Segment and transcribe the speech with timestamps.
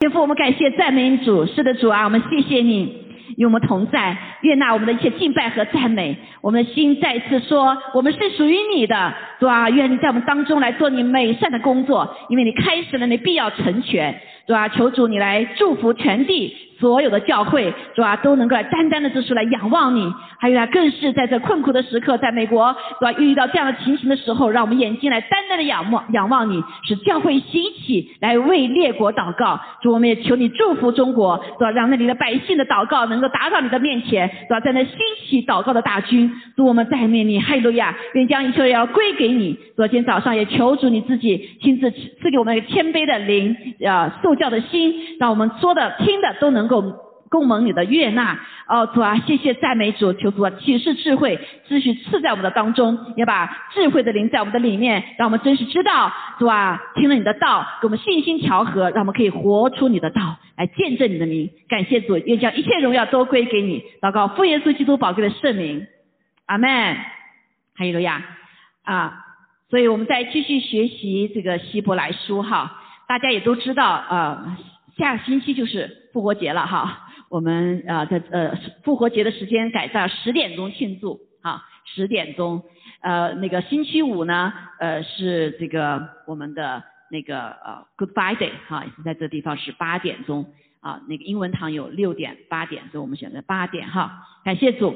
[0.00, 3.04] 天父，我们感谢赞美主，是的主啊，我们谢谢你
[3.36, 6.16] 与我们同在，悦纳我们的一切敬拜和赞美。
[6.40, 14.18] 我们的心再次说，我们是属于你的，主啊，愿你在我们当中来做你美善的工作，因为你开始了，你必要成全，
[14.50, 16.56] 主啊，求主你来祝福全地。
[16.80, 29.60] 所有的教会是吧，都能够来单单的就是来仰望你，还有呢，更是在这困苦的时刻，在美国对吧，遇到这样的情形的时候，让我们眼睛来单单的仰望仰望你，使教会兴起来为列国祷告。
[29.82, 34.96] 主，我们也求你祝福中国，是吧，让那里的百姓的祷告能够达到你的面前，是吧，在那兴
[35.28, 36.32] 起祷告的大军。
[36.56, 39.54] 主，我们赞美你，哈利路亚，愿将一切要归给你。
[39.76, 43.54] 昨天早上也求主你自己亲自赐给我们一个谦卑的灵，
[43.86, 46.70] 啊，受教的心，让我们说的听的都能。
[46.70, 46.84] 够
[47.28, 61.48] 共蒙你的悦纳，哦主啊，谢谢赞美主，求主啊启示智慧，继续赐在我们的当中，也把智慧的灵在我们的里面，让我们真实知道，主啊，听了你的道，给我们信心调和，让我们可以活出你的道，来见证你的名。
[61.68, 63.82] 感谢主，愿将一切荣耀都归给你。
[64.00, 65.86] 祷告，父耶稣基督宝贵的圣名，
[66.46, 66.68] 阿门。
[67.76, 68.22] 哈利路亚
[68.84, 69.26] 啊！
[69.70, 72.79] 所以我们再继续学习这个希伯来书哈，
[73.10, 74.56] 大家也都知道啊。
[74.96, 82.62] 下星期就是复活节了哈，我们呃在呃复活节的时间改在十点钟庆祝啊，十点钟，
[83.00, 90.46] 呃那个星期五呢呃是这个我们的那个呃 Good Friday 哈，也是在这地方是八点钟。
[90.78, 94.94] 啊，那个英文堂有六点八点，所以我们选择八点哈，感谢主。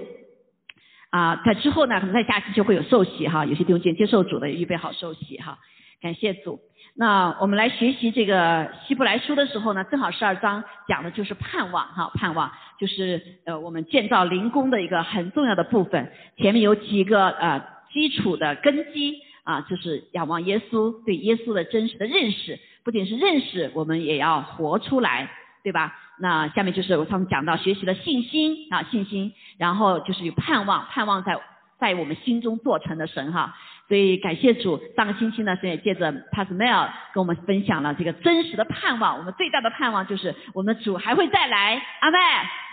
[1.10, 5.58] 啊，在之后呢可能在下期就会有受洗哈，有些弟兄姐接受主的预备好受洗哈，
[6.00, 6.60] 感谢主。
[6.96, 16.12] 那我们来学习这个希伯来书的时候呢，正好十二章讲的就是盼望哈，盼望就是呃我们建造灵宫的一个很重要的部分。
[16.36, 17.60] 前面有几个呃
[17.92, 25.28] 基础的根基啊，就是仰望耶稣，对耶稣的真实的认识，不仅是认识，我们也要活出来，
[25.64, 25.96] 对吧？
[26.20, 31.40] 那下面就是我上次讲到学习的信心啊，信心，然后就是有盼望，盼望在
[31.80, 33.56] 在我们心中做成的神哈。
[33.86, 39.18] 所以感谢主，上个星期呢，是也借着 p a s m a l 跟我们分享了这个真实的盼望。
[39.18, 42.16] 我们最大的盼望就是我们主还会再来，阿妹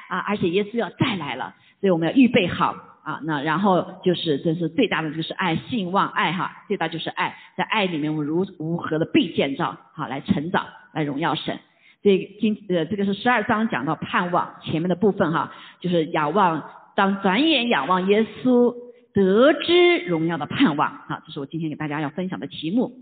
[0.08, 3.20] 啊，而且耶稣要再来了，所以我们要预备好啊。
[3.24, 11.60] 那然后就是这是最大的就是爱，信望爱哈，最大就是爱，在爱里面我们如如何的被建造，好来成长，来荣耀神。
[12.02, 15.52] 这今呃这个是十二章讲到盼望前面的部分哈，
[15.82, 16.64] 就是仰望，
[16.96, 18.74] 当转眼仰望耶稣。
[19.14, 22.94] 得知荣耀的盼望，啊，这是我今天给大家要分享的题目。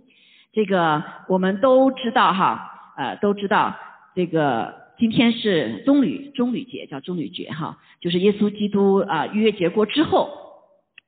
[0.52, 3.76] 这个我们都知道哈，呃，都知道
[4.16, 10.32] 这个今天是棕榈棕榈节，叫棕榈节哈，就是耶稣基督啊逾越节过之后，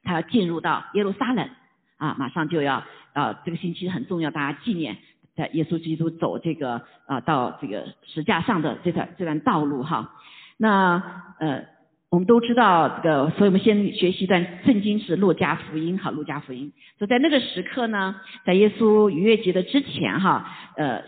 [0.04, 1.50] 他要进入到耶路撒冷
[1.98, 2.84] 啊，马上就要
[3.14, 4.98] 啊，这个星期很重要，大家纪念
[5.36, 10.14] 在耶稣基督走这个啊到这个石架上的这段这段道路哈。
[10.58, 11.02] 那
[11.40, 11.66] 呃。
[12.12, 16.74] 我们都知道这个，所以我们先学习一段圣经是路加福音哈，路加福音。
[17.00, 20.46] 就在那个时刻呢，在耶稣逾越节的之前哈，
[20.76, 21.02] 呃，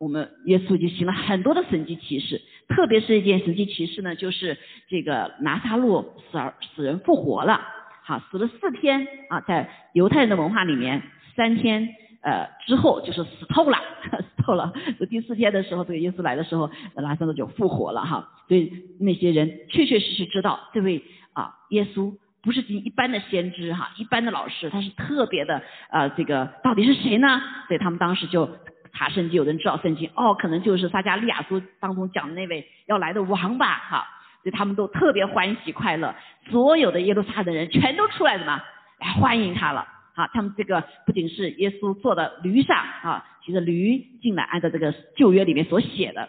[0.00, 4.58] 我们耶稣就行了很多的神迹奇事，特别是一件神迹奇事呢，就是
[4.88, 7.60] 这个拿撒路死而死人复活了，
[8.02, 11.00] 好，死了四天啊，在犹太人的文化里面，
[11.36, 13.78] 三天呃之后就是死透了。
[14.36, 14.72] 死透了，
[15.10, 18.28] 第四天的时候，这个耶稣来的时候，拉萨路就复活了哈。
[18.48, 21.04] 所以那些人确确实实知道这位
[21.34, 27.40] 啊耶稣不是一般的先知哈，一般的老师，他是特别的呃这个到底是谁呢？
[27.68, 28.48] 所以他们当时就
[28.94, 34.08] 查圣经，有人知道圣经，哦，可能就是撒加利亚书当中讲的那位要来的王吧哈。
[34.42, 36.14] 所以他们都特别欢喜快乐，
[36.50, 38.58] 所有的耶路撒冷人全都出来什么，
[38.98, 39.86] 来欢迎他了。
[40.20, 43.24] 啊，他们这个不仅是耶稣坐的驴上啊。
[43.42, 46.28] 骑着驴进来，按照这个旧约里面所写的，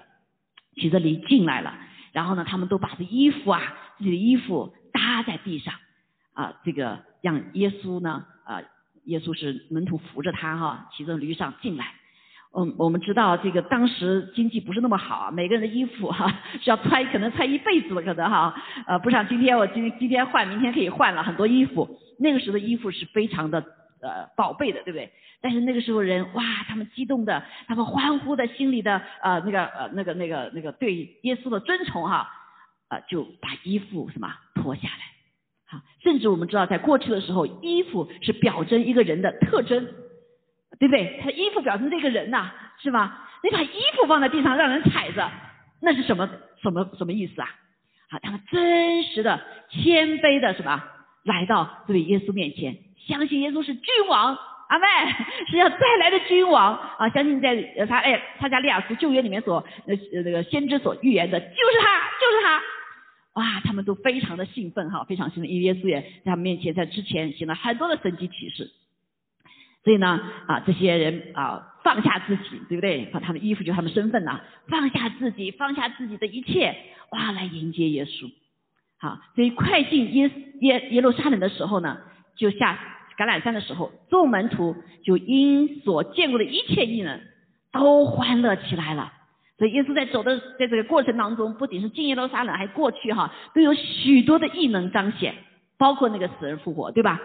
[0.75, 1.78] 骑着驴进来了。
[2.13, 3.62] 然后呢，他们都把这衣服啊，
[3.97, 5.74] 自己的衣服搭在地上，
[6.34, 8.62] 啊，这个让耶稣呢，啊，
[9.03, 11.85] 耶稣是门徒扶着他哈，骑着驴上进来。
[12.57, 18.56] 嗯，我们知道这个当时经济不是那么好，每个人的衣服哈是要穿，可能穿一辈子了，可能哈，
[18.88, 21.89] 呃，不像今天我今今天换，明天可以换了很多衣服。
[22.19, 23.62] 那个时候的衣服是非常的
[24.01, 25.12] 呃宝贝的，对不对？
[25.42, 30.94] 但是那个时候人哇，他们激动的，他们欢呼的，心里的呃那个呃那个那个那个对
[31.24, 32.30] 耶稣的尊崇哈，
[32.89, 35.03] 呃就把衣服什么脱下来，
[35.65, 39.83] 好，甚至我们知道在过去的时候，衣服是表征一个人的特征，
[40.80, 41.19] 对不对？
[41.24, 42.51] 他衣服表征这个人呐，
[42.81, 43.27] 是吧？
[43.44, 45.31] 你把衣服放在地上让人踩着，
[45.81, 46.30] 那是什么
[46.62, 47.50] 什么什么意思啊？
[48.12, 50.83] 好，他们真实的谦卑的什么
[51.24, 52.77] 来到这位耶稣面前，
[53.07, 54.38] 相信耶稣是君王。
[54.71, 54.86] 阿妹
[55.50, 57.09] 是要再来的君王啊！
[57.09, 59.94] 相信在他哎撒加利亚书旧约里面所呃
[60.24, 62.62] 那个先知所预言的，就是他，就是他。
[63.33, 68.71] 哇，他们都非常的兴奋哈，非常兴奋，因为耶稣也在他们面前在之前行了很多的神迹启示。
[69.83, 73.07] 所以呢啊，这些人啊放下自己，对不对？
[73.12, 74.39] 把他们衣服就他们身份呐，
[74.69, 76.74] 放下自己，放下自己的一切，
[77.09, 78.31] 哇，来迎接耶稣。
[79.00, 80.31] 好，所以快进耶
[80.62, 81.97] 耶耶路撒冷的时候呢，
[82.42, 82.78] 就下
[83.18, 87.22] 橄榄山的时候，众门徒就因所见过的一切异能，
[87.72, 89.14] 都欢乐起来了。
[89.60, 95.36] 所以耶稣在走的在这个过程当中，不仅是进耶路撒冷，还过去哈，都有许多的异能彰显，
[95.78, 97.22] 包括那个死人复活，对吧？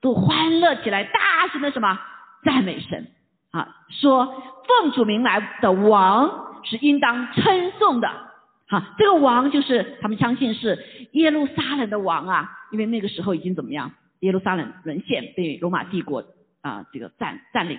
[0.00, 1.96] 都欢乐起来，大声的什么
[2.44, 3.06] 赞美神
[3.52, 4.26] 啊，说
[4.66, 8.10] 奉主名来的王是应当称颂的。
[8.68, 10.76] 好，这个王就是他们相信是
[11.12, 13.92] 耶路撒冷的王啊，因为那个时候已经怎么样？
[14.20, 16.24] 耶路撒冷沦陷，被罗马帝国
[16.62, 17.78] 啊这个占占领，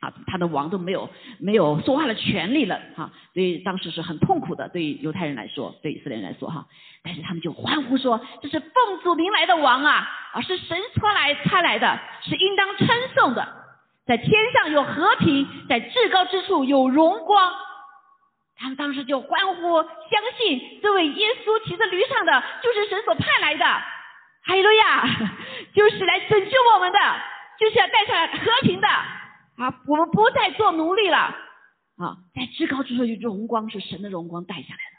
[0.00, 1.08] 啊，他的王都没有
[1.38, 6.66] 没有说话的权利了哈，所以当时是很痛苦的，对于犹太人来说，对以色列人来说哈，
[7.02, 13.48] 但是他们就欢呼说，这是奉主名来的王啊，啊是神差来差来的，是应当称颂的，
[14.06, 17.52] 在天上有和平，在至高之处有荣光。
[18.58, 23.64] 他们当时就欢呼，相信这位耶稣骑着驴上的就是神所派来的，
[24.46, 25.04] 哈利路亚，
[25.74, 26.98] 就是来拯救我们的，
[27.58, 29.82] 就是要带上来和平的啊！
[29.88, 31.18] 我们不再做奴隶了
[31.96, 32.16] 啊！
[32.32, 34.96] 在至高之处有荣光，是神的荣光带下来的。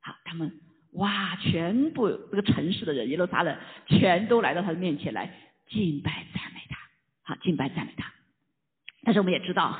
[0.00, 0.52] 好，他们
[0.94, 3.56] 哇，全部这个城市的人，耶路撒冷
[3.86, 5.32] 全都来到他的面前来
[5.68, 8.12] 敬拜赞美他，好，敬拜赞美他。
[9.04, 9.74] 但是我们也知道，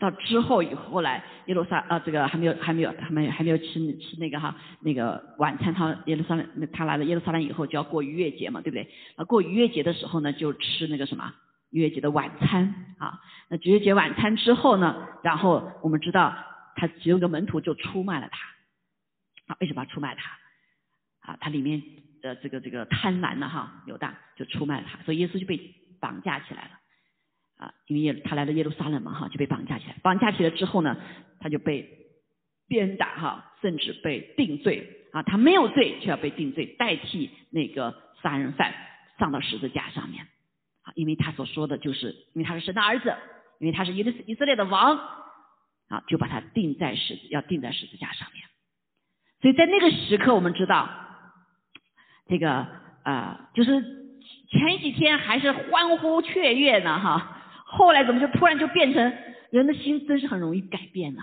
[0.00, 3.64] 到之后以后来耶路撒啊，这个还没有还没有他们还没有吃
[3.98, 8.90] 吃那个哈那个晚餐，他耶路撒冷他来了耶路撒冷以后就要过逾越节嘛，对不对？
[9.16, 11.32] 啊，过逾越节的时候呢，就吃那个什么
[11.70, 13.20] 逾越节的晚餐啊。
[13.48, 16.34] 那逾越节晚餐之后呢，然后我们知道
[16.74, 21.32] 他其中一个门徒就出卖了他啊，为什么要出卖他？
[21.32, 21.82] 啊，他里面
[22.22, 25.60] 的这个这个贪婪呢哈，犹大就出卖了他，所以耶稣就被
[26.00, 26.70] 绑架起来了。
[27.56, 29.96] 啊，因为耶他来了耶路撒冷嘛哈，就被绑架起来。
[30.02, 30.96] 绑架起来之后呢，
[31.40, 31.88] 他就被
[32.66, 35.22] 鞭打哈，甚至被定罪啊。
[35.22, 38.74] 他没有罪，却要被定罪，代替那个杀人犯
[39.18, 40.26] 上到十字架上面
[40.82, 40.92] 啊。
[40.96, 43.14] 因为他所说的就是，因为他是神的儿子，
[43.60, 44.96] 因为他是以以以色列的王
[45.88, 48.42] 啊，就把他钉在十要钉在十字架上面。
[49.40, 50.88] 所以在那个时刻，我们知道
[52.26, 52.66] 这个
[53.04, 53.70] 啊，就是
[54.50, 57.42] 前几天还是欢呼雀跃呢哈。
[57.76, 59.12] 后来怎么就突然就变成
[59.50, 61.22] 人的心真是很容易改变了，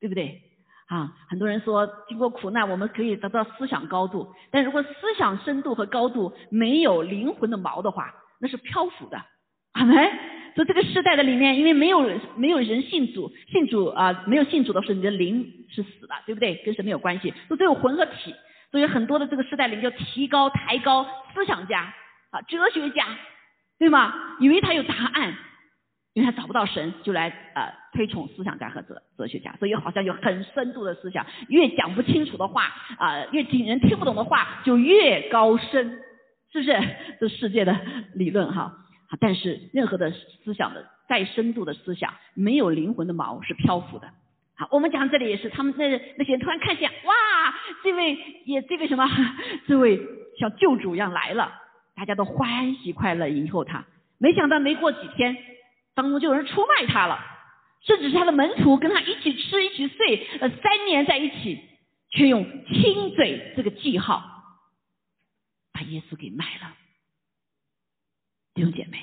[0.00, 0.42] 对不对？
[0.88, 9.22] 啊，很多人说经过苦难我们可以得到思想高度，但如果思想深度和高度没有灵魂的锚的话，那是漂浮的。
[9.72, 10.10] 阿门。
[10.54, 12.02] 所以这个时代的里面，因为没有
[12.36, 16.56] 没有人信主，信主啊，没有信主的时候，你的灵是死的，对不对？
[16.56, 18.34] 跟神没有关系，都只有魂和体。
[18.70, 21.94] 所以很多的这个时代里面就提高抬高思想家
[22.30, 23.06] 啊，哲学家，
[23.78, 24.12] 对吗？
[24.40, 25.34] 以为他有答案。
[26.14, 32.64] 因为他找不到神，就来呃推崇思想家和哲哲学家，所以好像有很深度的思想，越讲不清楚的话
[32.98, 35.98] 啊，越听人听不懂的话就越高深，
[36.52, 36.78] 是不是？
[37.18, 37.74] 这世界的
[38.14, 38.76] 理论哈。
[39.20, 44.06] 但是任何的思想的再深度的思想，没有灵魂的锚是漂浮的。
[44.54, 45.88] 好，我们讲这里也是，他们那
[46.18, 47.14] 那些人突然看见，哇，
[47.82, 49.08] 这位也这位什么，
[49.66, 49.98] 这位
[50.38, 51.52] 像救主一样来了，
[51.96, 53.84] 大家都欢喜快乐迎候他。
[54.18, 55.34] 没想到没过几天。
[55.94, 57.22] 当中就有人出卖他了，
[57.82, 61.58] 甚至是他的门徒跟他一起吃一起睡，呃，三年在一起，
[62.10, 64.22] 却用亲嘴这个记号
[65.72, 66.74] 把耶稣给卖了。
[68.54, 68.98] 弟兄姐妹，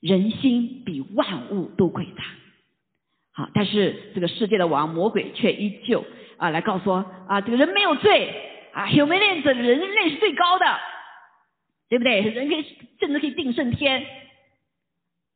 [0.00, 2.24] 人心比万物都贵大。
[3.32, 6.04] 好，但是这个世界的王魔鬼却依旧
[6.36, 10.80] 啊来告诉说啊，这个人没有罪啊，有没有的人类是最高的，
[11.88, 12.22] 对不对？
[12.22, 12.64] 人可以
[12.98, 14.04] 甚至可以定胜天，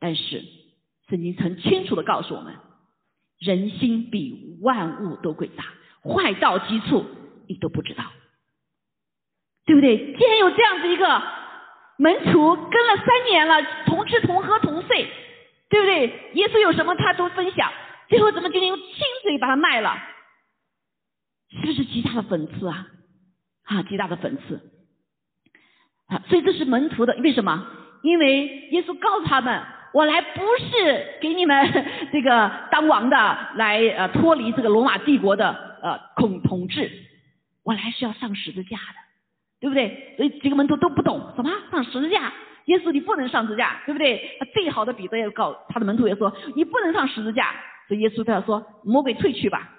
[0.00, 0.42] 但是。
[1.08, 2.54] 圣经曾清楚的告诉我们，
[3.38, 5.64] 人心比万物都贵大，
[6.02, 7.06] 坏到极处
[7.48, 8.04] 你都不知道，
[9.64, 10.14] 对不对？
[10.18, 11.22] 既然有这样子一个
[11.96, 15.08] 门徒跟了三年了，同吃同喝同睡，
[15.70, 16.30] 对不对？
[16.34, 17.72] 耶稣有什么他都分享，
[18.10, 18.86] 最后怎么决定用亲
[19.22, 19.96] 嘴把他卖了？
[21.62, 22.86] 是不是极大的讽刺啊？
[23.62, 24.60] 啊，极大的讽刺
[26.08, 26.22] 啊！
[26.28, 27.66] 所以这是门徒的，为什么？
[28.02, 29.77] 因为耶稣告诉他们。
[29.92, 33.16] 我来不是给你们 这个当王的，
[33.54, 36.90] 来呃脱离这个罗马帝国的呃统统治，
[37.64, 38.95] 我来是要上十字架的，
[39.61, 40.14] 对不对？
[40.16, 42.33] 所以几个门徒都不懂什么上十字架，
[42.66, 44.38] 耶稣你不能上十字架，对不对？
[44.52, 47.54] 最好的彼得也告他的门徒也说，你不能上十字架。
[47.88, 49.71] 所以耶稣对他说，魔鬼退去吧。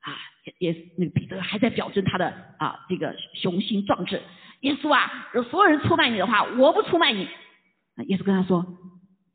[0.00, 0.12] 啊，
[0.58, 4.20] 耶那个彼得还在表征他的啊这个雄心壮志。
[4.60, 7.28] 耶稣啊，如果所有人出卖你的话，我不出卖你。
[8.06, 8.64] 耶稣跟他说，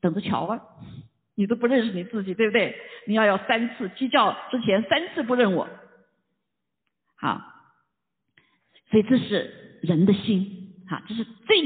[0.04, 0.60] 等着瞧啊，
[1.34, 2.76] 你都不认识你自己，对不对？
[3.06, 5.66] 你要有三次鸡叫之前三次不认我。
[7.16, 7.40] 好，
[8.90, 11.58] 所以这是人的心，哈，这是最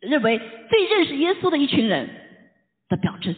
[0.00, 0.38] 认为
[0.68, 2.10] 最认识耶稣的一群人
[2.90, 3.34] 的表征。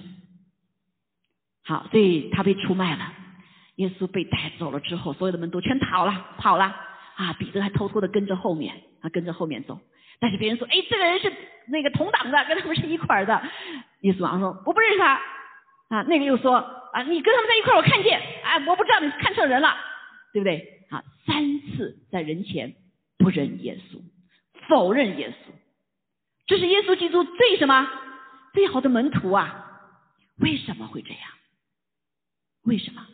[1.63, 3.13] 好，所以他被出卖了，
[3.77, 6.65] 耶稣被带走了之后，所有的门徒全跑了，跑了，
[7.15, 9.79] 啊，彼得还偷偷的跟着后面，啊，跟着后面走。
[10.21, 11.33] 但是别人说，哎，这个人是
[11.67, 13.43] 那个同党的，跟他们是一块儿的。
[14.01, 15.21] 耶稣马上说，我不认识他。
[15.89, 19.77] 啊，那个又说，啊，你跟他们在一块，我看见，哎，我不知道你看错人了，
[20.33, 20.87] 对不对？
[20.91, 22.75] 啊，三次在人前
[23.19, 24.01] 不认耶稣，
[24.69, 25.53] 否认耶稣，
[26.47, 27.89] 这是耶稣基督最什么
[28.55, 29.61] 最好的门徒啊？
[30.39, 31.21] 为什么会这样？
[32.65, 33.07] 为什么？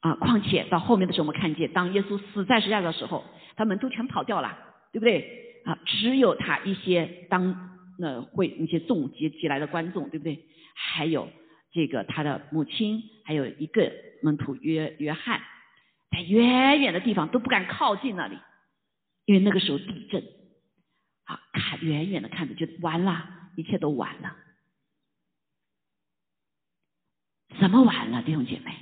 [0.00, 3.24] 啊，况且到后面的时候，我们看见，当耶稣死在十字架的时候，
[3.56, 4.56] 他门徒全跑掉了，
[4.92, 5.47] 对不对？
[5.68, 10.46] 啊，只有他一些当那会一些众集集来的观众，对不对？
[10.74, 11.28] 还有
[11.72, 15.42] 这个他的母亲，还有一个门徒约约翰。
[16.10, 18.38] 在远远的地方都不敢靠近那里，
[19.26, 20.24] 因为那个时候地震，
[21.24, 24.34] 啊，看远远的看着就完了，一切都完了。
[27.60, 28.72] 怎么完了，弟兄姐妹？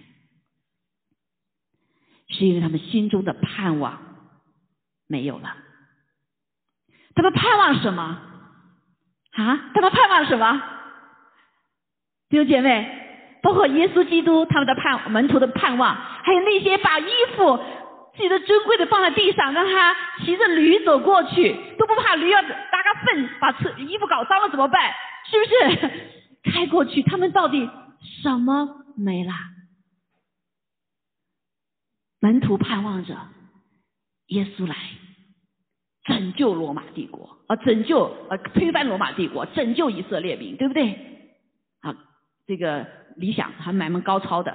[2.28, 4.36] 是因为他们心中的盼望
[5.08, 5.65] 没有了。
[7.16, 8.02] 他们盼望什么？
[9.32, 9.70] 啊？
[9.74, 10.62] 他们盼望什么？
[12.28, 13.02] 弟兄姐妹？
[13.42, 17.58] 包括耶稣基督他们的盼门徒的盼望，还有那些把衣服
[18.16, 24.92] 自己的珍贵的放在地上，让他骑着驴走过去，都不怕驴要拉个粪把车衣服搞脏了怎么办？
[25.30, 25.90] 是不是？
[26.52, 27.70] 开过去，他们到底
[28.22, 29.32] 什么没了？
[32.20, 33.16] 门徒盼望着
[34.26, 34.74] 耶稣来
[36.06, 40.90] 拯救罗马帝国，啊，拯救啊推翻罗马帝国，拯救以色列民，对不对？
[41.80, 41.94] 啊，
[42.46, 42.86] 这个。
[43.16, 44.54] 理想还蛮蛮高超的，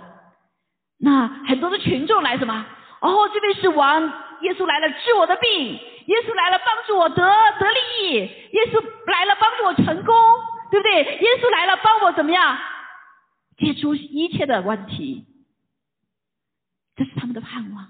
[1.00, 2.64] 那很多的群众来什么？
[3.00, 4.04] 哦，这位是王，
[4.42, 5.74] 耶稣来了治我的病，
[6.06, 8.80] 耶稣来了帮助我得得利益，耶稣
[9.12, 10.16] 来了帮助我成功，
[10.70, 11.04] 对不对？
[11.04, 12.56] 耶稣来了帮我怎么样
[13.58, 15.26] 解除一切的问题？
[16.96, 17.88] 这是他们的盼望，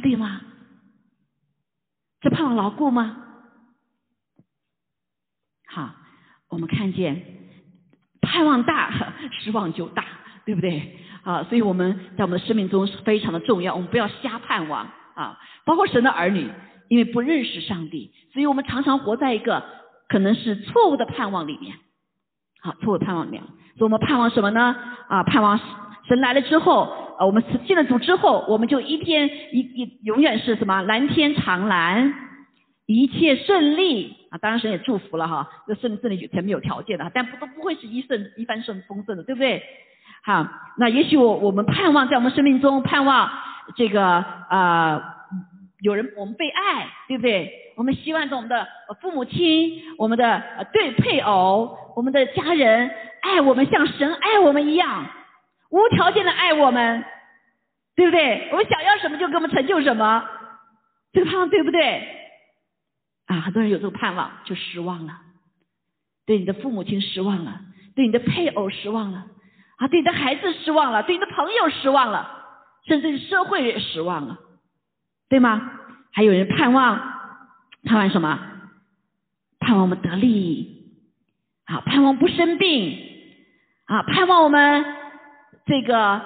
[0.00, 0.40] 对吗？
[2.20, 3.16] 这盼望牢固吗？
[5.68, 5.90] 好，
[6.48, 7.22] 我们看见。
[8.20, 8.92] 盼望大，
[9.40, 10.04] 失望就大，
[10.44, 10.98] 对不对？
[11.22, 15.38] 啊，所以我们在我们的生命中是非常的重要，我们不要瞎盼望啊。
[15.64, 16.50] 包括神的儿女，
[16.88, 19.64] 因为不认识上帝，所以我们常常活在一个
[20.08, 21.76] 可能是错误的盼望里面。
[22.60, 23.42] 好，错误盼望里面，
[23.76, 24.74] 所以我们盼望什么呢？
[25.08, 25.58] 啊，盼望
[26.08, 32.14] 神来了之后，呃，我们进了组之后，我们就一天一一永远是什么蓝天长蓝，
[32.86, 34.16] 一切顺利。
[34.30, 39.62] 啊，当然神也祝福了哈，这顺顺利前面有条件的，但不都不会是一顺一帆顺风顺的，对不对？
[40.22, 40.46] 好，
[40.76, 43.30] 那也许我我们盼望在我们生命中盼望
[43.74, 45.02] 这个啊，
[45.80, 47.50] 有人我们被爱，对不对？
[47.76, 48.66] 我们希望着我们的
[49.00, 52.90] 父母亲、我们的对配偶、我们的家人
[53.22, 55.06] 爱我们像神爱我们一样，
[55.70, 57.04] 无条件的爱我们，
[57.94, 58.48] 对不对？
[58.52, 60.26] 我们想要什么就给我们成就什么，
[61.12, 62.08] 这个盼望对不对？
[63.26, 65.20] 啊，很多人有这个盼望，就失望了，
[66.26, 67.60] 对你的父母亲失望了，
[67.94, 69.26] 对你的配偶失望了，
[69.76, 72.46] 啊，对你的孩子失望了，对你的朋友失望了，
[72.86, 74.38] 甚至社会也失望了，
[75.28, 75.72] 对吗？
[76.12, 76.96] 还有人盼望，
[77.84, 78.38] 盼望什么？
[79.60, 80.94] 盼望我们得利益，
[81.66, 82.98] 啊，盼望不生病，
[83.84, 84.84] 啊，盼望我们
[85.68, 86.20] 这个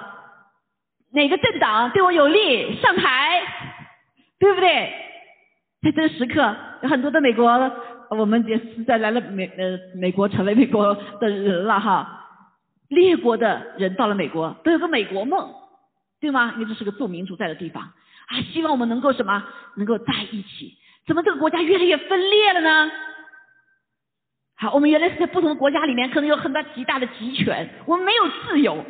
[1.11, 3.41] 哪个政党对我有利上台，
[4.39, 4.93] 对不对？
[5.83, 6.55] 在这个时刻。
[6.81, 7.49] 有很多的美国，
[8.09, 12.25] 我们也是在来了美呃美国成为美国的人了哈，
[12.89, 15.49] 列国的人到了美国都有个美国梦，
[16.19, 16.55] 对吗？
[16.55, 19.41] 因为这是个做民主在的地方啊，希望我们能够什么
[19.75, 20.77] 能够在一起？
[21.07, 22.91] 怎么这个国家越来越分裂了呢？
[24.57, 28.83] 好，我们原来是在不同的国家里面，可能有很大极大的集权，我们没有自由，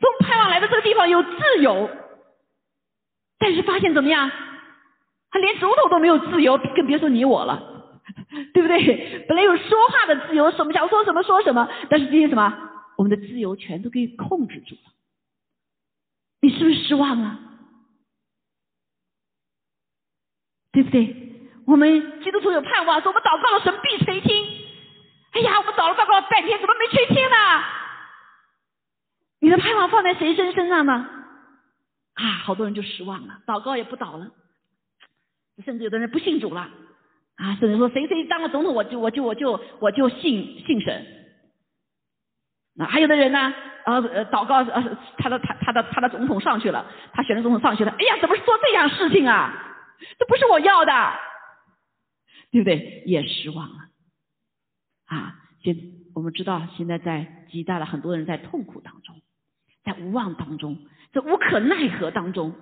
[0.00, 1.90] 从盼望来的这个地方有自由，
[3.38, 4.30] 但是发现怎么样？
[5.30, 8.00] 他连总统都没有自由，更别说你我了，
[8.54, 9.26] 对不对？
[9.28, 14.92] 本来有说话的自由，什么想说什么说什么，但是今天什么，我们的自由全都给控制住了。
[16.40, 17.38] 你是不是失望啊？
[20.72, 21.14] 对不对？
[21.66, 24.46] 我们基督徒有盼望，说我们祷告了，神必垂听。
[25.32, 27.64] 哎呀，我们祷了祷告了半天，怎么没垂听呢？
[29.40, 31.08] 你的盼望放在谁身身上呢？
[32.14, 34.30] 啊，好多人就失望了，祷告也不祷了，
[35.64, 36.68] 甚至有的人不信主了。
[37.36, 41.06] 啊，甚至说谁谁当了总统，我就我就我就我就信信神。
[42.74, 43.54] 那还有的人呢，
[43.86, 49.54] 呃呃，祷告呃，他的他他的他的总统上去了，他选的总统上去了，哎呀，怎么做这样事情啊？
[50.18, 50.92] 这不是我要的，
[52.50, 53.04] 对不对？
[53.06, 53.76] 也失望了。
[55.06, 55.76] 啊，现
[56.14, 59.20] 我们知道现在在极大的很多人在痛苦当中，
[59.88, 60.76] 在无望当中，
[61.12, 62.54] 在无可奈何当中，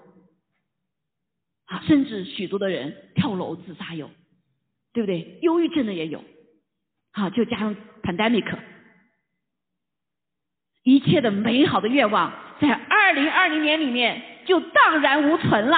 [1.65, 4.11] 啊，甚至许多的人跳楼自杀有。
[4.93, 5.39] 对不对？
[5.43, 6.25] 忧郁症的也有，
[7.13, 8.47] 好，就加上 pandemic，
[10.85, 15.77] 一切的美好的愿望在二零二零年里面就荡然无存了。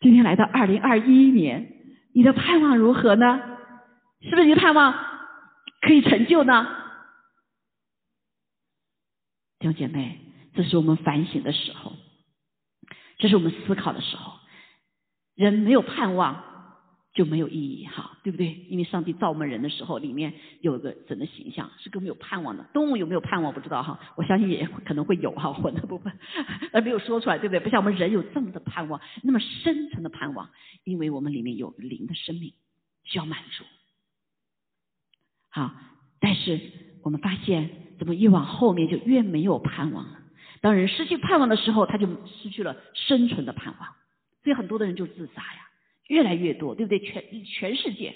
[0.00, 1.74] 今天来到二零二一年，
[2.12, 3.40] 你的盼望如何呢？
[4.22, 4.92] 是不是你的盼望
[5.82, 6.66] 可以成就呢？
[9.66, 10.18] 弟兄姐妹，
[10.54, 11.92] 这是我们反省的时候，
[13.18, 14.34] 这是我们思考的时候。
[15.34, 16.54] 人没有盼望。
[17.16, 18.66] 就没有意义哈，对不对？
[18.68, 22.62] 因为上帝造我们人的时候，里面有一个神的形象，是更没有盼望的。
[22.74, 23.54] 动物有没有盼望？
[23.54, 26.12] 不知道哈，我相信也可能会有哈，魂的部分，
[26.74, 27.60] 而没有说出来，对不对？
[27.60, 30.50] 不像我们人有这么的盼望，那么深层的盼望，
[30.84, 32.52] 因为我们里面有灵的生命
[33.04, 33.64] 需要满足。
[35.48, 35.74] 好，
[36.20, 36.60] 但是
[37.06, 37.70] 我们发现，
[38.00, 40.18] 怎么越往后面就越没有盼望了？
[40.60, 43.94] 当人失去盼望的时候，他就失去了生存的盼望，
[44.42, 45.70] 所以很多的人就自杀呀。
[46.08, 46.98] 越来越多，对不对？
[46.98, 48.12] 全全世界，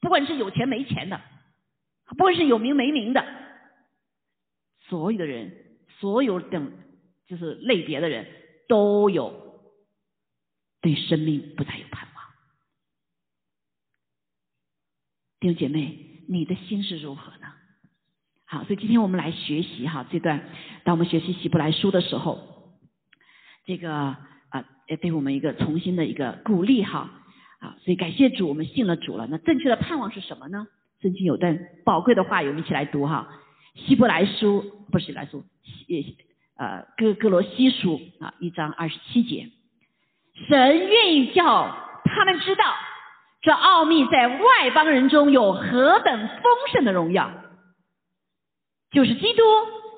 [0.00, 1.20] 不管是有钱没钱的，
[2.06, 3.24] 不管是有名没名的，
[4.88, 6.72] 所有的人，所有等
[7.28, 8.26] 就是类别的人，
[8.66, 9.62] 都有
[10.80, 12.24] 对生命不再有盼望。
[15.38, 17.43] 弟兄姐妹，你的心是如何呢？
[18.54, 20.40] 好，所以今天我们来学习哈这段，
[20.84, 22.38] 当我们学习希伯来书的时候，
[23.66, 27.10] 这个啊，也对我们一个重新的一个鼓励哈。
[27.58, 29.26] 啊，所以感谢主，我们信了主了。
[29.28, 30.68] 那正确的盼望是什么呢？
[31.02, 33.26] 圣经有段宝贵的话，我们一起来读哈。
[33.74, 35.42] 希伯来书不是来书，
[36.56, 39.48] 呃，哥哥罗西书啊，一章二十七节，
[40.46, 42.62] 神愿意叫他们知道，
[43.42, 47.32] 这奥秘在外邦人中有何等丰盛的荣耀，
[48.94, 49.42] 就是基督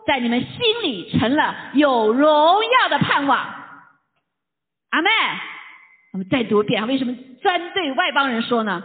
[0.06, 3.38] 在你们心里成了有荣耀的盼望。
[4.90, 5.10] 阿妹。
[6.12, 8.82] 我们再读一遍，为什么专对外邦人说呢？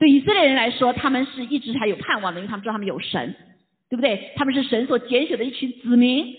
[0.00, 3.36] 对以色列人来说，他们是一直还有盼望的，因为他们知道他们有神，
[3.88, 4.32] 对不对？
[4.34, 6.34] 他们是神所拣选的一群子民，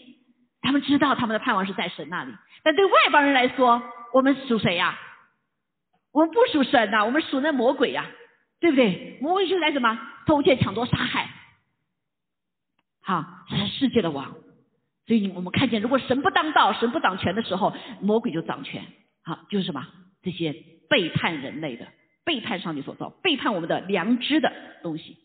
[0.62, 2.34] 他们知道他们的盼望是在神那里。
[2.62, 3.82] 但对外邦人来说，
[4.12, 5.00] 我们属谁呀？
[6.12, 8.06] 我们不属神呐，我们属那魔鬼呀，
[8.60, 9.18] 对不对？
[9.22, 9.98] 魔鬼是来什么？
[10.26, 11.30] 偷窃、抢夺、杀害，
[13.04, 14.34] 好，是世界的王。
[15.06, 18.86] 所以我们看见，如果神不当道、神不掌权的时候，魔鬼就掌权。
[19.24, 19.86] 好，就是什么？
[20.22, 20.54] 这些
[20.90, 21.88] 背叛人类的、
[22.24, 25.18] 背叛上帝所造、背叛我们的良知的东西。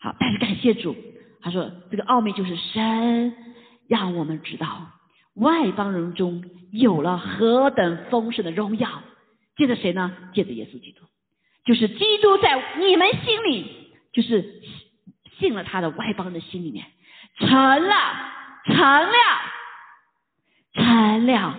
[0.00, 0.96] 好，但是感谢主，
[1.42, 3.34] 他说这个奥秘就是神
[3.86, 4.90] 让我们知道
[5.34, 9.02] 外邦人中有了何等丰盛的荣耀。
[9.56, 10.10] 借着谁呢？
[10.32, 11.04] 借着耶稣基督，
[11.64, 14.62] 就是基督在你们心里，就是
[15.38, 16.86] 进了他的外邦的心里面
[17.38, 17.96] 成了、
[18.66, 19.16] 成了、
[20.74, 21.54] 成了。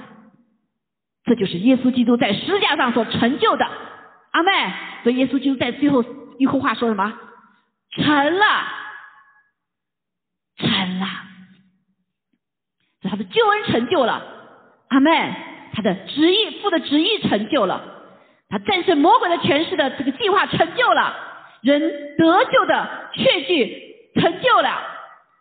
[1.24, 3.66] 这就是耶稣基督在十字架上所成就的，
[4.32, 4.52] 阿妹。
[5.04, 6.04] 所以耶稣基督在最后
[6.38, 7.14] 一句话说什么？
[7.92, 8.46] 成了，
[10.58, 11.08] 成了。
[13.10, 14.24] 他的救恩成就了，
[14.90, 15.36] 阿妹。
[15.74, 17.82] 他的旨意父的旨意成就了，
[18.48, 21.14] 他战胜魔鬼的权势的这个计划成就了，
[21.66, 24.82] 人得救的确据成就了，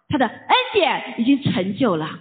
[0.08, 2.18] 他的恩典已经成就了。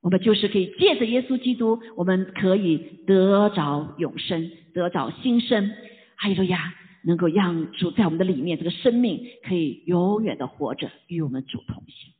[0.00, 5.72] 我们就是可以借着耶稣基督，我们可以得着永生，得着新生。
[6.16, 12.12] 哈利路亚，能够让主在我们的里面，这个生命可以永远的活着，与我们主同行。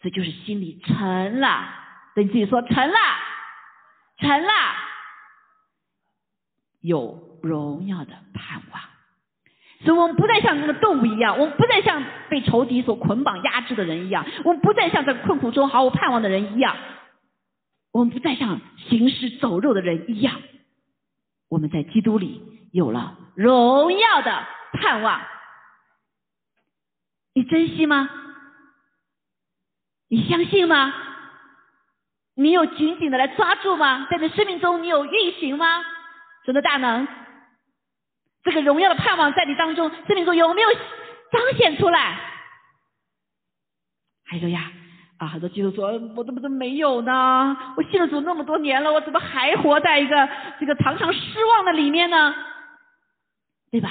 [0.00, 1.68] 这就是心里成了，
[2.14, 2.96] 对自己说成了，
[4.18, 4.48] 成了，
[6.80, 8.93] 有荣耀的盼望。
[9.84, 16.76] 所以我们不再像那个动物一样，我们不再像被仇敌所捆绑压制的人一样，我们不再像在困苦中毫无盼望的人一样，
[17.92, 20.40] 我们不再像行尸走肉的人一样，
[21.48, 22.42] 我们在基督里
[22.72, 25.20] 有了荣耀的盼望。
[27.34, 28.08] 你珍惜吗？
[30.08, 30.94] 你相信吗？
[32.36, 34.06] 你有紧紧的来抓住吗？
[34.10, 35.84] 在你生命中，你有运行吗？
[36.44, 37.06] 神的大能，
[38.44, 40.68] 这个荣耀的盼望在你当中，生命中有没有
[41.32, 42.20] 彰显出来？
[44.26, 44.70] 还有呀，
[45.18, 47.56] 啊，很多基督徒说，我怎么怎么没有呢？
[47.76, 50.28] 我信了主那么多年了，我怎么还活在一个
[50.60, 52.34] 这个常常失望的里面呢？
[53.70, 53.90] 对吧？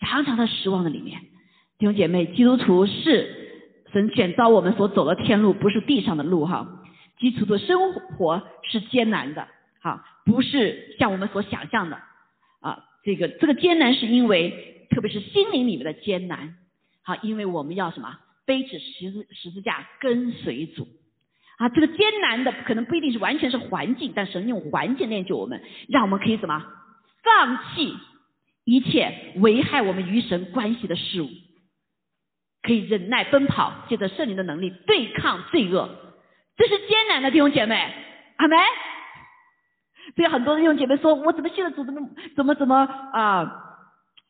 [0.00, 1.20] 常常的失望的里面，
[1.78, 6.66] 弟兄姐妹，基督徒是神选召我们所走的天路，不是地上的路哈。
[7.18, 9.46] 基督徒的生活是艰难的，
[9.82, 12.00] 哈，不是像我们所想象的。
[13.02, 16.56] 这个这个艰难是因为，特别是心灵里面的艰难，
[17.02, 18.18] 好，因为我们要什么？
[18.46, 20.88] 背起十字十字架跟随主
[21.58, 21.68] 啊。
[21.68, 26.64] 这个艰难的可能不一定是完全是环境，但神用环境练就我们，让我们可以什么？
[27.22, 27.94] 放弃
[28.64, 31.28] 一切危害我们与神关系的事物，
[32.62, 36.16] 可以忍耐奔跑，借着圣灵的能力对抗罪恶。
[36.56, 37.76] 这是艰难的弟兄姐妹，
[38.36, 38.58] 阿门。
[40.16, 43.42] 所以很多弟兄姐妹说，我怎么信了主，怎么怎么怎么啊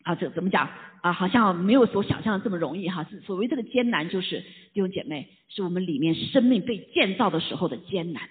[0.04, 0.68] 啊，这怎么讲
[1.02, 1.12] 啊？
[1.12, 3.04] 好像没有所想象的这么容易哈。
[3.04, 4.40] 是所谓这个艰难，就是
[4.72, 8.22] 弟兄姐妹，是我们里面生命被建造的时候的艰难，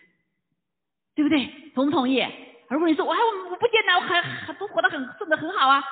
[1.16, 1.50] 对不对？
[1.74, 2.24] 同不同意？
[2.70, 5.84] 如果你说我还我不艰难，我还还都活得很顺的很好啊，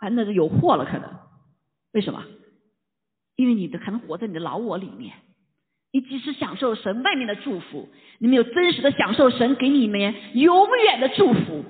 [0.00, 1.08] 啊，那是有祸了可能。
[1.92, 2.24] 为什么？
[3.36, 5.12] 因为你的可能活在你的老我里面。
[5.94, 11.64] 你只是享受神外面的祝福，你没有真实的享受神给你们永远的祝福。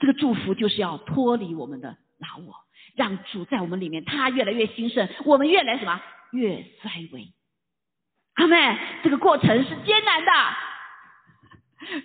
[0.00, 2.52] 这个祝福就是要脱离我们的老我，
[2.96, 7.28] 让主在我们里面，他越来越兴盛，我们越来什么越衰微。
[8.34, 10.32] 阿妹，这个过程是艰难的，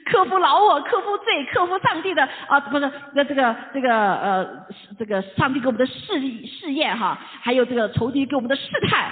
[0.06, 4.68] 克服老我，克服罪，克服上帝的啊，不是那这个这个呃，
[5.00, 9.12] 这个上帝给我们的试试验哈，还有这个仇敌给我们的试探。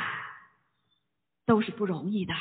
[1.48, 2.34] 都是不容易的，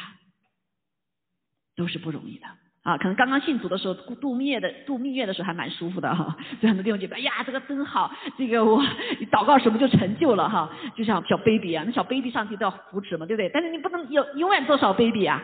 [1.77, 2.47] 都是不容易的
[2.83, 2.99] 啊！
[2.99, 8.83] 可能刚刚信主的时候度蜜月的度蜜月的时候还蛮舒服的哈，所以很多弟兄觉得哎呀这个真好，这个我
[9.31, 13.49] 祷告什么就成就了哈，就像小 baby 啊，那小 baby 上去都要扶持嘛，对不对？
[13.55, 15.42] 但是你不能有永远做小 baby 啊，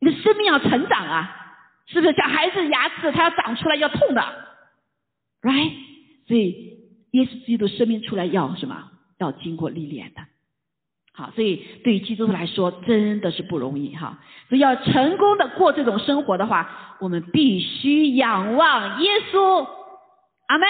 [0.00, 2.12] 你的生命要成长啊，是不是？
[2.14, 4.22] 小孩子牙齿它要长出来要痛的
[5.42, 5.72] ，right？
[6.26, 6.78] 所以
[7.12, 8.90] 耶稣基督生命出来要什么？
[9.18, 10.22] 要经过历练的。
[11.18, 14.20] 好，所以对于基督徒来说真的是不容易哈。
[14.48, 19.66] 所以要成功的过这种生活的话，我们必须仰望耶稣，
[20.46, 20.66] 阿妹，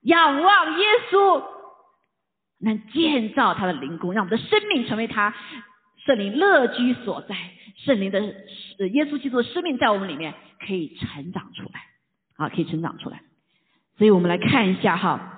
[0.00, 1.42] 仰望耶稣，
[2.60, 5.34] 能建造他的灵宫，让我们的生命成为他
[6.06, 7.36] 圣灵乐居所在。
[7.76, 10.32] 圣灵的耶稣基督的生命在我们里面
[10.66, 11.82] 可以成长出来，
[12.36, 13.20] 啊，可以成长出来。
[13.98, 15.33] 所以我们来看一下哈。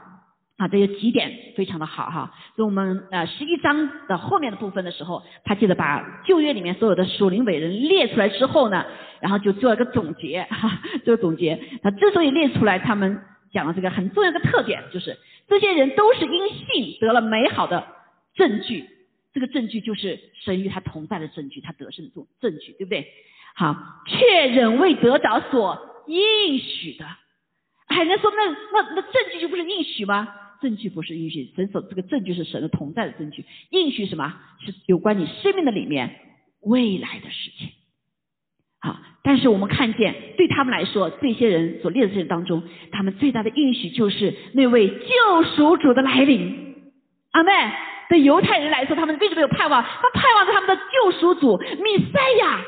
[0.57, 2.33] 啊，这有几点非常的好哈。
[2.55, 8.85] 所以我们呃十一章的后面的部分的时候，他记得把旧约里面所有的属灵伟人列出来之后呢，
[9.21, 11.61] 然后就做一个总结哈，做个总结。
[11.83, 13.21] 他之所以列出来，他们
[13.53, 17.87] 讲了这个很重要的特点，就是这些人都是因信得了美好的
[18.35, 18.89] 证据，
[19.35, 23.07] 这个证据就是神与他同在的证据，他得胜的证证据，对不对？
[23.55, 27.05] 好，却仍未得着所应许的。
[27.89, 30.27] 哎，人家说那那那证据就不是应许吗？
[30.61, 33.45] 证据不是应许，神所这个证据是神的同在的证据。
[33.71, 34.35] 应许什么？
[34.65, 36.21] 是有关你生命的里面
[36.61, 37.69] 未来的事情。
[38.79, 46.75] 好，但是我们看见，对他们来说，这些人所列的这些当中，他们最大的应许就是那位救赎主的来临。
[47.33, 47.51] 阿妹，
[48.09, 49.83] 对犹太人来说，他们为什么有盼望？
[49.83, 52.65] 他盼望着他们的救赎主米赛亚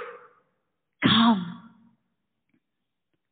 [1.01, 1.41] ，come，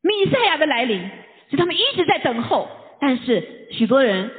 [0.02, 1.00] 米赛亚的来临，
[1.48, 2.68] 所以他们一直在等候。
[3.00, 4.30] 但是许多人。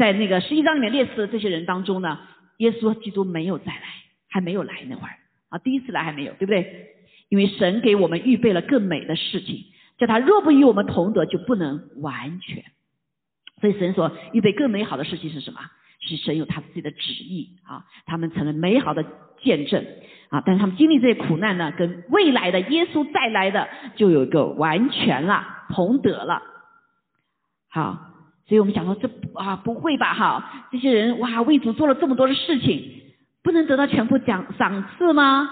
[0.00, 2.18] 在那个十一章里面列出的这些人当中呢，
[2.56, 3.82] 耶稣基督没有再来，
[4.30, 5.12] 还没有来那会儿
[5.50, 6.86] 啊，第一次来还没有，对不对？
[7.28, 9.66] 因为神给我们预备了更美的事情，
[9.98, 12.64] 叫他若不与我们同德，就不能完全。
[13.60, 15.60] 所以神所预备更美好的事情是什么？
[16.00, 19.04] 是神有他自己的旨意啊，他们成了美好的
[19.42, 19.84] 见证
[20.30, 20.42] 啊。
[20.46, 26.40] 但是他们经历这些苦难呢，跟未来的耶稣再来的就有一个完全了，同德了。
[27.68, 28.06] 好。
[28.50, 30.66] 所以我们想说，这啊不会吧哈？
[30.72, 35.48] 这些人哇为主做了这么多的事情，不能得到全部奖赏赐吗？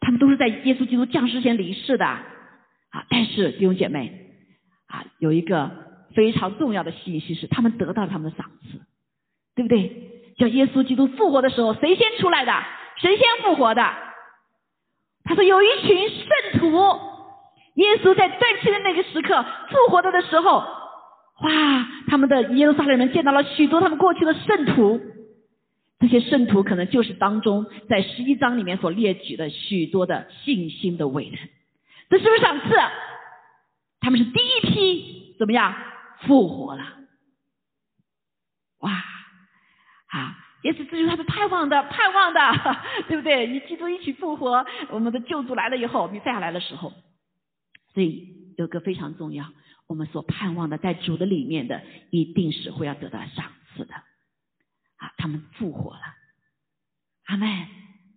[0.00, 2.24] 他们都是在耶稣基督降世前离世的啊。
[3.10, 4.30] 但是弟兄姐妹
[4.86, 5.70] 啊，有一个
[6.14, 8.80] 非常重要的信息是，他们得到了他们的赏赐，
[9.54, 10.32] 对不对？
[10.38, 12.52] 叫耶稣基督复活的时候，谁先出来的？
[12.96, 13.86] 谁先复活的？
[15.24, 17.11] 他说有一群圣徒。
[17.74, 21.86] 耶稣在断气的那个时刻复活的的时候，哇！
[22.08, 25.00] 他们的耶路撒冷人见到了许多他们过去的圣徒，
[25.98, 31.38] 这些圣徒可能就是当中在十一章里面所列举的许多的信心的伟人，
[32.10, 32.68] 这是不是赏赐？
[34.00, 35.74] 他们是第一批怎么样
[36.26, 36.82] 复活了？
[38.80, 38.90] 哇，
[40.08, 42.40] 啊，也许这就是他们盼望的，盼望的，
[43.08, 43.46] 对不对？
[43.46, 46.92] 与基督一起复活，我们的救主来了以后，弥赛亚来的时候，
[47.94, 49.52] 所以有个非常重要，
[49.86, 53.94] 我们所盼望的，在主的里面的，一定是会要得到赏赐的。
[53.94, 56.00] 啊，他们复活了，
[57.26, 57.66] 阿门，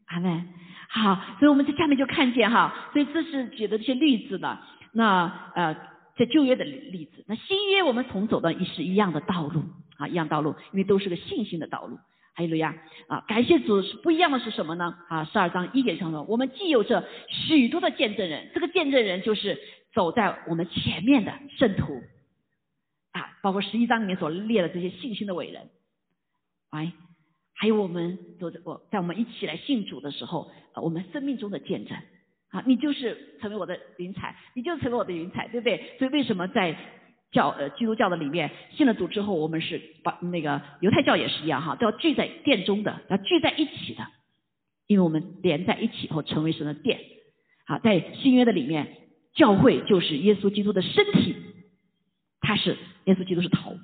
[0.06, 0.48] 阿门。
[0.88, 4.60] 好，所以我们在下面就看见哈，所以这是举的这些例子呢。
[4.94, 5.74] 那呃，
[6.16, 9.64] 在旧约的例子，那新约我们从走的也是一样的道路
[9.98, 12.00] 啊，一样道路，因为都是个信心的道路。
[12.36, 12.76] 还有路亚
[13.08, 14.96] 啊，感谢主是不一样的是什么呢？
[15.10, 19.58] 啊，十二章一节上说，我们既有着许多的见证人，这个见证人就是
[19.94, 22.04] 走在我们前面的圣徒
[23.14, 25.70] 啊，包括十一章里面所列的这些信心的伟人，
[26.70, 26.92] 哎。
[27.58, 31.98] 还有我们走在我在我们一起来信主的时候，我们生命中的见证
[32.50, 35.96] 啊，你就是成为我的云彩，你就成为我的云彩，对不对？
[35.98, 36.78] 所以为什么在
[37.32, 44.06] 教呃基督教的里面信了主之后，我们是把那个犹太教也是一样哈，都要聚在殿中的，要聚在一起的，
[44.88, 47.00] 因为我们连在一起后成为神的殿。
[47.68, 48.96] 好，在新约的里面，
[49.34, 51.36] 教会就是耶稣基督的身体，
[52.42, 53.78] 他是耶稣基督是头，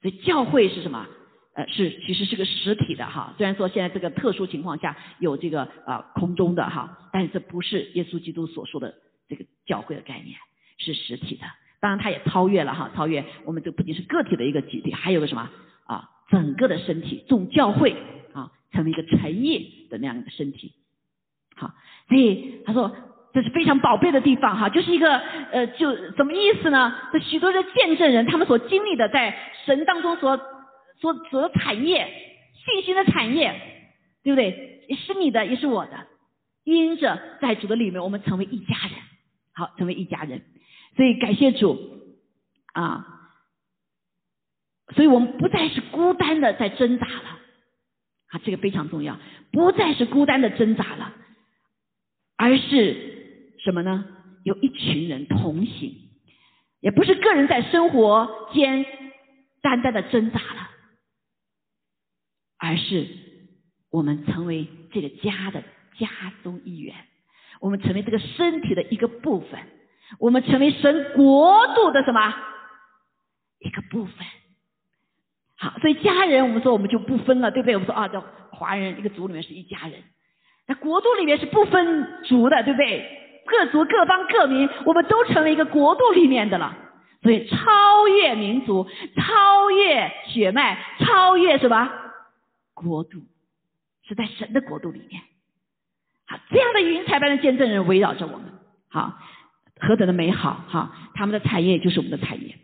[0.00, 1.06] 所以教会是什么？
[1.52, 8.94] 呃，是其实是个实体的哈，虽然说现在这个特殊情况下有这个呃空中的哈，但是这不是耶稣基督所说的
[9.28, 10.38] 这个教会的概念，
[10.78, 11.42] 是实体的。
[11.80, 15.50] 当然，它也超越了哈，超越我们这不仅是个体的一个集体，还有个什么
[15.86, 17.96] 啊，整个的身体，众教会
[18.32, 20.72] 啊，成为一个成业的那样一个身体。
[21.56, 21.72] 好，
[22.08, 22.94] 所以他说
[23.32, 25.18] 这是非常宝贝的地方哈，就是一个
[25.52, 26.94] 呃，就什么意思呢？
[27.12, 30.40] 这许多的见证人，他们所经历的在神当中所。
[31.00, 32.06] 所所的产业，
[32.62, 33.58] 信心的产业，
[34.22, 34.84] 对不对？
[34.86, 35.92] 也是你的，也是我的。
[36.62, 38.92] 因着在主的里面，我们成为一家人，
[39.54, 40.42] 好，成为一家人。
[40.96, 41.78] 所以感谢主
[42.72, 43.06] 啊！
[44.94, 47.38] 所以我们不再是孤单的在挣扎了，
[48.28, 49.18] 啊，这个非常重要，
[49.52, 51.14] 不再是孤单的挣扎了，
[52.36, 54.04] 而是什么呢？
[54.42, 55.94] 有一群人同行，
[56.80, 58.84] 也不是个人在生活间
[59.62, 60.70] 单单的挣扎了。
[62.62, 63.06] 而是
[63.90, 65.62] 我们成为这个家的
[65.98, 66.08] 家
[66.42, 66.94] 中一员，
[67.60, 69.60] 我们成为这个身体的一个部分，
[70.18, 72.34] 我们成为神国度的什么
[73.60, 74.14] 一个部分？
[75.56, 77.74] 好，所以家人，我们说我们就不分了，对不对？
[77.74, 80.02] 我们说啊，叫华人一个族里面是一家人，
[80.66, 83.42] 那国度里面是不分族的，对不对？
[83.46, 86.76] 各族各邦各民，我们都成为一个国度里面的了。
[87.22, 91.90] 所以超越民族，超越血脉，超越什么？
[92.72, 93.18] 国度
[94.08, 95.20] 是在神的国度里面，
[96.26, 99.18] 好，这样的云彩般的见证人围绕着我们，好，
[99.80, 101.10] 何等的美好哈！
[101.14, 102.54] 他们的产业就是我们的产业，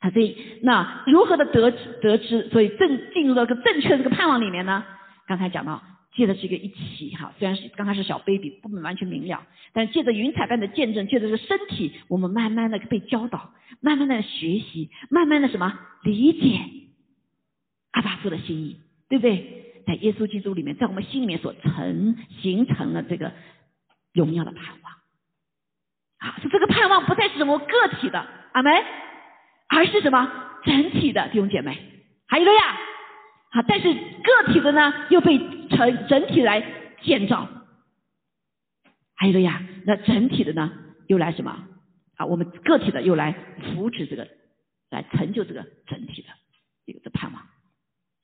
[0.00, 4.84] 好，所以那如何的得得知，所以正进入到个正确的这个盼望里面呢？
[5.26, 5.82] 刚才讲到
[6.14, 16.60] 借的是一个一起哈，虽然是刚开始小 baby 不完全明了，但借着云彩般的见证，借着这身体，我们慢慢的被教导，慢慢的学习，慢慢的什么理解
[17.92, 18.80] 阿巴父的心意。
[19.10, 19.82] 对不对？
[19.86, 23.32] 在耶稣基督里面，在我们心里面所成形成了这个
[24.12, 24.92] 荣耀的盼望
[26.18, 26.36] 啊！
[26.42, 28.72] 是这个盼望不再是什么个体的阿门，
[29.68, 30.30] 而是什么
[30.64, 31.78] 整体的弟兄姐妹，
[32.26, 32.60] 还有个呀，
[33.52, 36.62] 好，但是个体的呢又被成整体来
[37.02, 37.48] 建造，
[39.16, 40.72] 还有个呀，那整体的呢
[41.06, 41.50] 又来什么
[42.16, 42.26] 啊？
[42.26, 43.34] 我们个体的又来
[43.72, 44.26] 扶持这个，
[44.90, 46.28] 来成就这个整体的
[46.84, 47.42] 一个的盼望。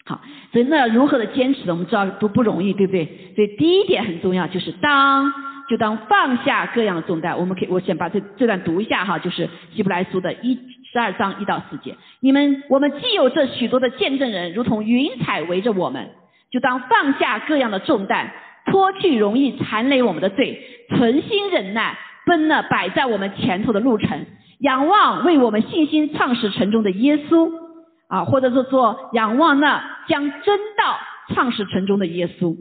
[0.07, 0.21] 好，
[0.53, 1.73] 所以那如何的坚持呢？
[1.73, 3.33] 我们知道都不容易，对不对？
[3.37, 5.33] 所以第一点很重要，就是当
[5.69, 7.39] 就当放下各样的重担。
[7.39, 10.59] 我们可以，我先把这这段读一下哈，就是希伯来书的一
[10.93, 11.97] 十二章一到四节。
[12.21, 16.11] 你们我们既有这许多的见证人，如同云彩围着我们，
[16.51, 18.31] 就当放下各样的重担，
[18.67, 24.27] 脱去容易缠累我们的罪，存心忍耐，奔那摆在我们前头的路程，
[24.61, 27.65] 仰望为我们信心创始成终的耶稣。
[28.07, 30.99] 啊，或者是说仰望那将真道
[31.35, 32.55] 创始成终的耶稣，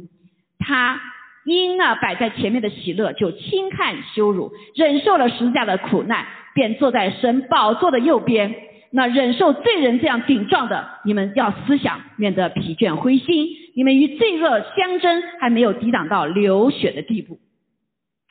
[0.58, 1.00] 他
[1.46, 6.26] 因那摆在前面的喜乐，就轻看羞辱，忍受了十字架的苦难，
[6.56, 8.56] 便坐在神宝座的右边。
[8.96, 13.48] 那忍受罪人这样顶撞的，你们要思想，免得疲倦灰心。
[13.76, 17.40] 你们与罪恶相争，还没有抵挡到流血的地步。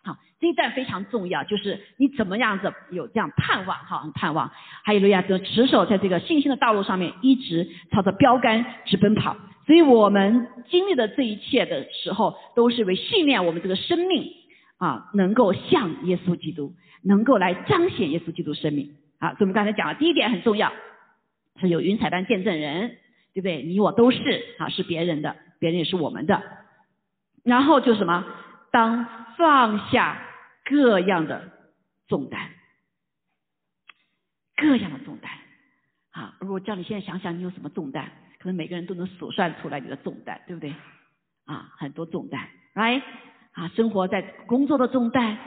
[0.04, 4.52] 好这一段非常重要，就是你怎么样子有这样盼望哈，盼望，
[4.84, 9.36] 还有路亚的持守在这个信心的道路上面，一直朝着标杆直奔跑。
[9.72, 14.30] 所以我们经历的这一切的时候，都是为训练我们这个生命
[14.76, 18.94] 啊，能够像耶稣基督，能够来彰显耶稣基督生命。
[19.18, 20.70] 啊，所以我们刚才讲了，第一点很重要，
[21.58, 22.98] 是有云彩般见证人，
[23.32, 23.62] 对不对？
[23.62, 26.42] 你我都是啊，是别人的，别人也是我们的。
[27.42, 28.26] 然后就什么？
[28.72, 29.06] 当
[29.38, 30.22] 放下
[30.66, 31.48] 各样的
[32.08, 32.50] 重担，
[34.54, 35.32] 各样的重担。
[36.10, 38.12] 啊，如果叫你现在想想，你有什么重担？
[38.42, 40.74] 可能每个人都能数算出来你的重担，对不对？
[41.44, 43.00] 啊，很多重担，right？
[43.52, 45.38] 啊，生活在工作的重担，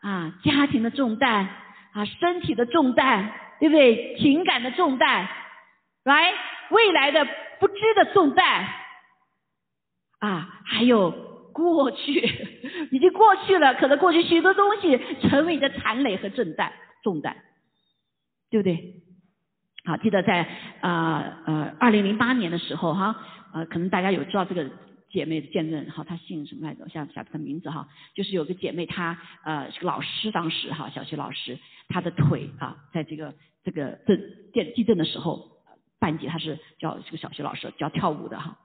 [0.00, 1.48] 啊，家庭的重担，
[1.92, 4.16] 啊，身体的重担，对不对？
[4.20, 5.28] 情感的重担
[6.04, 6.34] ，right？
[6.70, 7.26] 未来的
[7.58, 8.68] 不知的重担，
[10.20, 11.10] 啊，还有
[11.52, 12.12] 过去
[12.92, 17.36] 已经过去了，可能过去许多东西成为你的残累和重担，重担，
[18.48, 19.02] 对不对？
[19.84, 20.48] 好，记得在
[20.80, 23.16] 啊呃二零零八年的时候哈，
[23.52, 24.70] 呃，可能大家有知道这个。
[25.10, 26.82] 姐妹的见证，哈，她姓什么来着？
[26.82, 35.52] 我想想她名字哈，就是有个姐妹，她呃是个老师，当时哈小学老师，她的腿啊，在这个这个震电地震的时候，
[36.00, 38.58] 半截她是教这个小学老师教跳舞的哈，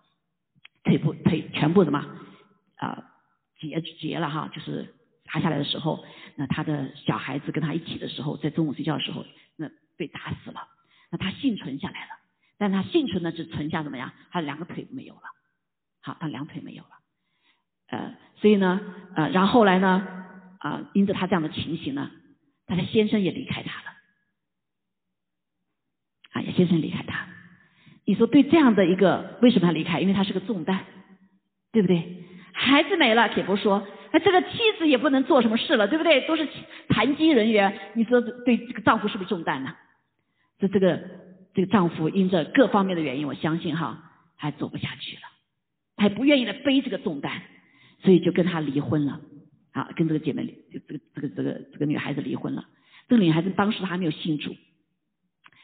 [0.84, 2.04] 腿部腿全部什么
[2.78, 3.04] 啊
[3.60, 4.96] 截截了哈，就是
[5.32, 6.04] 砸下来的时候，
[6.36, 9.24] 那她的小孩子跟她一起的时候，在中午睡觉的时候，
[9.56, 10.68] 那被打死了，
[11.12, 12.12] 那他幸存下来了，
[12.58, 14.12] 但他幸存呢只存下怎么样？
[14.32, 15.22] 他两个腿没有了。
[16.02, 16.90] 好，他两腿没有了，
[17.90, 18.80] 呃，所以呢，
[19.18, 20.08] 呃，然后来呢，
[20.60, 22.10] 啊，因着他这样的情形呢，
[22.68, 23.92] 他的先生也离开他了，
[26.32, 27.28] 啊，先生离开他，
[28.06, 30.00] 你说对这样的一个为什么要离开？
[30.00, 30.86] 因为他是个重担，
[31.74, 32.24] 对不对？
[32.54, 36.22] 孩子没了，且不说，那这个妻子也不能做什么事了，对不对？
[36.28, 36.48] 都是
[36.88, 39.76] 残疾人员，你说对这个丈夫是不是重担呢？
[40.60, 41.02] 这这个
[41.54, 45.22] 这个丈夫因着各方面的原因，我相信哈，还走不下去了。
[45.98, 47.42] 还不愿意来背这个重担，
[48.02, 49.20] 所以就跟他离婚了，
[49.74, 52.66] 啊，跟这个姐妹，就这个这个这个这个女孩子离婚了。
[53.10, 54.56] 这个女孩子当时还没有信主，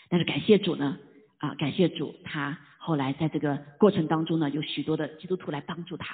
[0.10, 0.98] 但是感谢主呢，
[1.38, 6.14] 啊，感谢主，她后来在这个过程当中呢，有许多的基督徒来帮助她，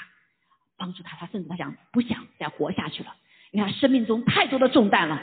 [0.78, 3.16] 帮助她，她甚至她想不想再活下去了，
[3.50, 5.20] 因为她生命中太多的重担了，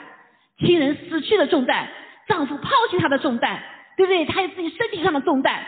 [0.59, 1.89] 亲人死去的重担，
[2.29, 3.61] 丈夫抛弃她的重担，
[3.97, 4.25] 对不对？
[4.27, 5.65] 她有自己身体上的重担。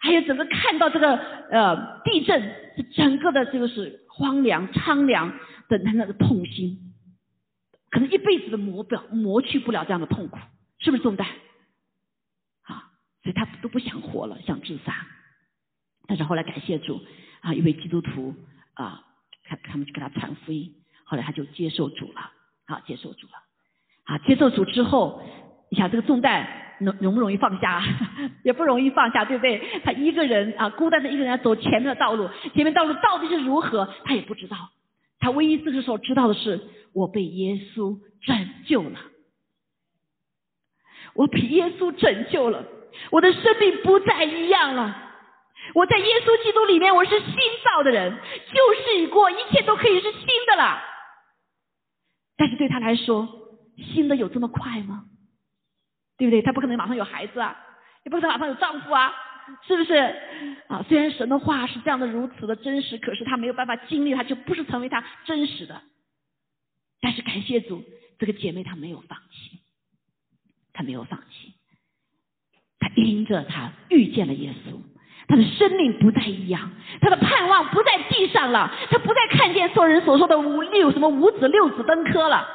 [0.00, 1.16] 还有整个看到这个
[1.50, 5.36] 呃地震，这整个的这个是荒凉苍凉
[5.68, 6.94] 的他那个痛心，
[7.90, 10.38] 可能一辈子都磨不了磨去不了这样的痛苦，
[10.78, 11.26] 是不是重担？
[12.62, 12.92] 啊，
[13.24, 14.94] 所以他都不想活了，想自杀。
[16.06, 17.04] 但是后来感谢主
[17.40, 18.36] 啊，一位基督徒
[18.74, 19.02] 啊，
[19.42, 22.30] 他他们就给他传福音，后来他就接受主了，
[22.66, 23.32] 啊，接受主了，
[24.04, 25.20] 啊，接受主之后，
[25.70, 26.46] 你想这个重担。
[26.78, 27.82] 容容不容易放下？
[28.44, 29.60] 也不容易放下，对不对？
[29.82, 34.56] 他一个人啊，孤单的一个人走前面的道路，前面道路到底是如何，他也不知道。
[35.18, 36.60] 他唯一这个时候知道的是，
[36.92, 38.96] 我被耶稣拯救了，
[41.14, 42.64] 我被耶稣拯救了，
[43.10, 44.96] 我的生命不再一样了。
[45.74, 48.16] 我在耶稣基督里面，我是新造的人，
[48.52, 50.78] 旧事已过，一切都可以是新的了。
[52.36, 53.28] 但是对他来说，
[53.76, 55.06] 新的有这么快吗？
[56.18, 56.42] 对不对？
[56.42, 57.56] 她不可能马上有孩子啊，
[58.04, 59.14] 也不可能马上有丈夫啊，
[59.66, 59.94] 是不是？
[60.66, 65.80] 啊，虽然神的话是这样的如此的真实，可是她没有办法经历，她就不是成为她真实的。
[67.00, 67.84] 但是感谢主，
[68.18, 69.60] 这个姐妹她没有放弃，
[70.72, 71.54] 她没有放弃，
[72.80, 74.74] 她因着她遇见了耶稣，
[75.28, 82.48] 她的生命不再一样，她的盼望不在地上了，她不再看见所人所说的五六什么五子六子登科了，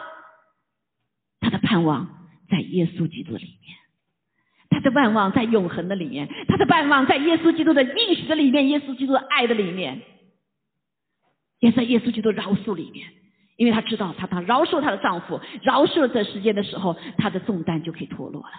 [1.39, 2.22] 她的盼望。
[2.49, 3.77] 在耶稣基督里面，
[4.69, 10.01] 他的盼望在永恒的里面，他的盼望在耶稣基督的应许的里面，耶稣基督的爱的里面，
[11.59, 13.09] 也在耶稣基督饶恕里面，
[13.57, 18.53] 因为他知道，他当饶恕他的丈夫，饶恕了这时间的时候，他的重担就可以脱落了。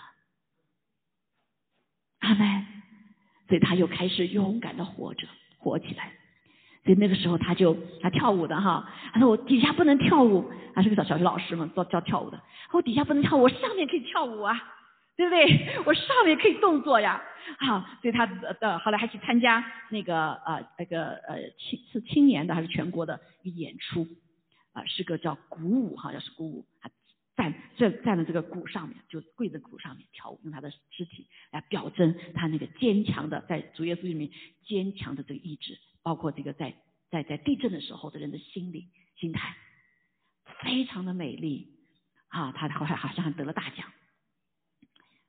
[2.20, 2.66] 阿门。
[3.47, 6.14] 所以他又开始勇敢的活着，活起来。
[6.85, 12.38] 所以那个时候他就他跳舞的哈，他说我底下不能跳舞，他是个小小学老师嘛，教教跳舞的。
[12.73, 14.55] 我底下不能跳舞，我上面可以跳舞啊，
[15.16, 15.83] 对不对？
[15.87, 17.23] 我上面可以动作呀，
[17.59, 18.27] 好，所以他
[18.61, 24.07] 呃后来还去参加那个呃那个呃青是青年的还是全国的一个演出
[24.74, 26.91] 啊，是个叫鼓舞哈，要是鼓舞，他
[27.37, 34.28] 站站站在这个鼓上面，就跪在鼓上面跳舞，用他的肢体来表征他那个坚强的在主耶稣里面
[34.66, 35.78] 坚强的这个意志。
[36.05, 36.76] 包括这个在
[37.11, 38.86] 在在地震的时候的人的心理
[39.18, 39.57] 心态，
[40.62, 41.68] 非常的美丽
[42.28, 42.52] 啊！
[42.52, 43.86] 他后来好像还得了大奖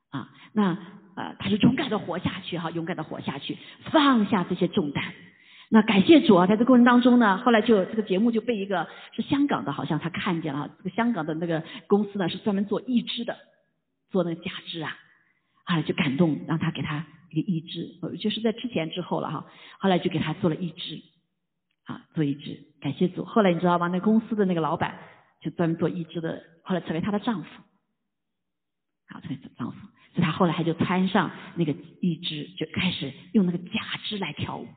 [0.10, 0.30] 啊！
[0.54, 0.78] 那
[1.16, 3.58] 呃，他就勇敢的活下去哈，勇敢的活下去，
[3.92, 5.14] 放下这些重担，
[5.70, 13.38] 那感谢主啊，在这过程当中呢，后来就这个节目就被一个是香港的，好像他看见了，这个香港的那个公司呢是专门做义肢的，
[14.10, 14.98] 做那个假肢啊，
[15.64, 17.06] 啊就感动，让他给他
[17.36, 19.46] 一个义肢，就是在之前之后了哈，
[19.80, 21.02] 后来就给他做了义肢，
[21.84, 23.26] 啊做义肢，感谢主。
[23.26, 23.88] 后来你知道吗？
[23.90, 24.98] 那公司的那个老板
[25.42, 27.50] 就专门做义肢的，后来成为她的丈夫，
[29.10, 29.78] 好成为丈夫，
[30.14, 34.68] 所以她后来还就穿上那个义肢，就开始用那个假肢来跳舞。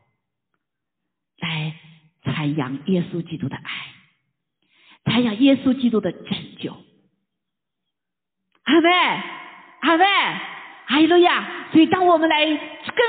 [1.41, 1.77] 来
[2.23, 3.93] 传扬耶稣基督的爱，
[5.05, 6.77] 传扬耶稣基督的拯救。
[8.65, 8.91] 阿妹，
[9.81, 10.05] 阿妹，
[10.89, 11.47] 哈利路亚！
[11.71, 12.59] 所以，当我们来跟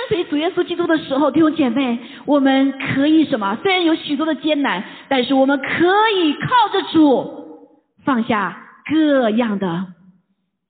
[0.09, 3.57] 随主耶稣基督的时候，弟兄姐妹，我们可以什么？
[3.63, 7.71] 虽然有许多的艰难，但是我们可以靠着主
[8.03, 8.61] 放下
[8.91, 9.87] 各样的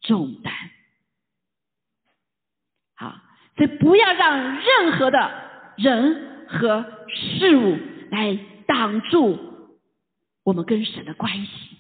[0.01, 0.53] 重担。
[2.95, 3.16] 好，
[3.57, 5.32] 所以不要让任何的
[5.78, 6.86] 人和。
[7.12, 7.76] 事物
[8.12, 8.38] 来
[8.68, 9.39] 挡住
[10.43, 11.78] 我们跟神的关系，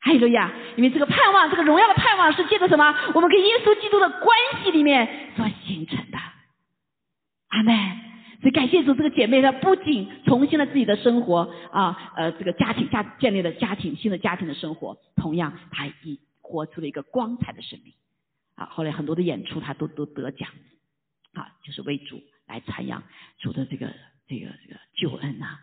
[0.00, 2.94] 还有呀，因为这个盼望，这个荣耀的盼望是借着什么？
[3.14, 4.28] 我们跟耶稣基督的关
[4.62, 6.18] 系里面所形成的。
[7.48, 7.74] 阿门。
[8.40, 15.92] 所以感谢主，这个姐妹她不仅重新了自己的生活啊，呃，这个家庭家建立了家庭新的家庭的生活，同样她也
[16.40, 17.92] 活出了一个光彩的生命。
[18.54, 20.48] 啊，后来很多的演出她都都得奖，
[21.34, 23.02] 啊，就是为主来传扬
[23.38, 23.88] 主的这个。
[24.30, 25.58] 这个这个救恩呐，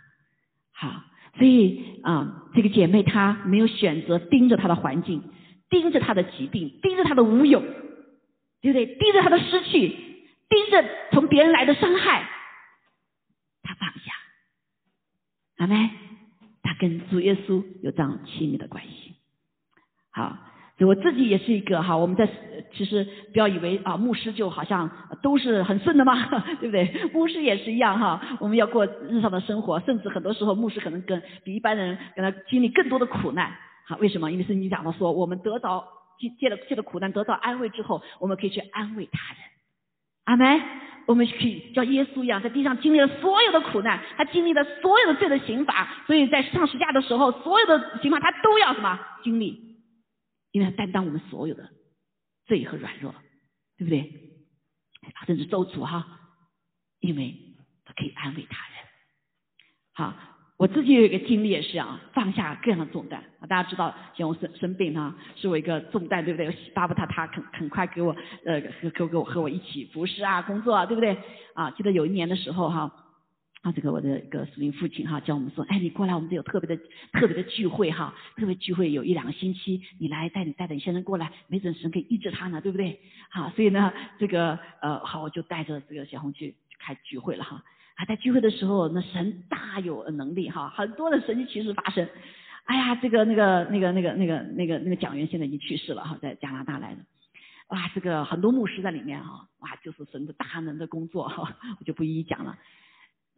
[0.73, 0.89] 好，
[1.38, 5.23] 所以啊，这个姐妹她没有选择盯着她的环境，
[5.69, 7.59] 盯着她的疾病，盯着她的无有，
[8.61, 8.85] 对不对？
[8.85, 9.89] 盯着她的失去，
[10.49, 12.27] 盯着从别人来的伤害，
[13.63, 14.11] 她放下，
[15.57, 15.89] 阿妹，
[16.63, 19.15] 她跟主耶稣有这样亲密的关系，
[20.11, 20.38] 好。
[20.86, 22.30] 我自己也是一个哈，我们在
[22.73, 23.03] 其实
[23.34, 24.89] 不要以为啊，牧师就好像
[25.23, 26.30] 都是很顺的嘛，
[26.61, 27.09] 对不对？
[27.13, 33.51] 牧师也是一样哈，我们要过日常的生活，甚至很多时候牧师可能跟比一般人跟他经历更多的苦难，
[33.88, 34.32] 好，为什么？
[34.32, 35.84] 因为圣经讲到说，我们得到
[36.19, 39.41] 借借了借了苦难得到安慰之后，我们可以去安慰他人，
[40.25, 40.61] 阿门。
[41.07, 49.57] 我们可以像耶稣一样，在地上经历了所有的苦难，他经历了所有的罪的刑罚，所以在上十字架的时候，所有的刑罚他都要什么经历？
[50.58, 51.70] 因为他担当我们所有的
[52.47, 53.14] 罪和软弱，
[53.78, 54.12] 对不对？
[55.28, 56.20] 甚至咒诅哈，
[56.99, 57.36] 因为
[57.86, 58.76] 他可以安慰他人。
[59.93, 60.16] 好，
[60.58, 63.45] 我自己有一个经历也是啊，放下各样的重担啊。
[63.45, 66.51] 大家知道，像我生生病哈，是我一个重担，对不对？
[66.74, 71.16] 巴不得他肯很快给我呃，给我给我和我一起服侍啊，工作啊，对不对？
[71.53, 72.91] 啊，记得有一年的时候哈。
[73.64, 76.82] 啊这个我的一个属灵父亲哈，叫我们说，哎，你过来，我们这有特别的
[77.12, 82.99] 特别的聚会哈，特别聚会有一两个星期，你来带你带着你先生过来，没准神可以医治他呢，对不对？
[83.30, 87.64] 好，所以呢，这个呃，好，我就带着这个小红去开聚会了哈。
[87.95, 92.08] 啊，在聚会的时候，那神大有能力哈，很多的神奇奇事发生。
[92.66, 97.01] 哎呀，这个那个那个那个那个那个那个讲员现在已经去世了哈，在加拿大来的。
[97.70, 102.58] 哇，这个很多牧师在里面哈，哇，就是神的大能的工作哈，我就不一一讲了。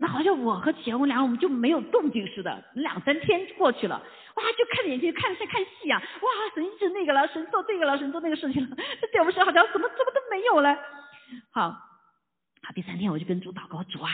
[0.01, 4.01] 那好像我和钱红良，我们就没有动静似的，两三天过去了，
[4.35, 10.73] 哇，就看眼睛，看像看戏啊，哇，神医治那个了，神做这个了，神做那个事情了，这对我们说好像什么什么都没有了。
[11.51, 14.09] 好，好，第三天我就跟主祷告，主啊，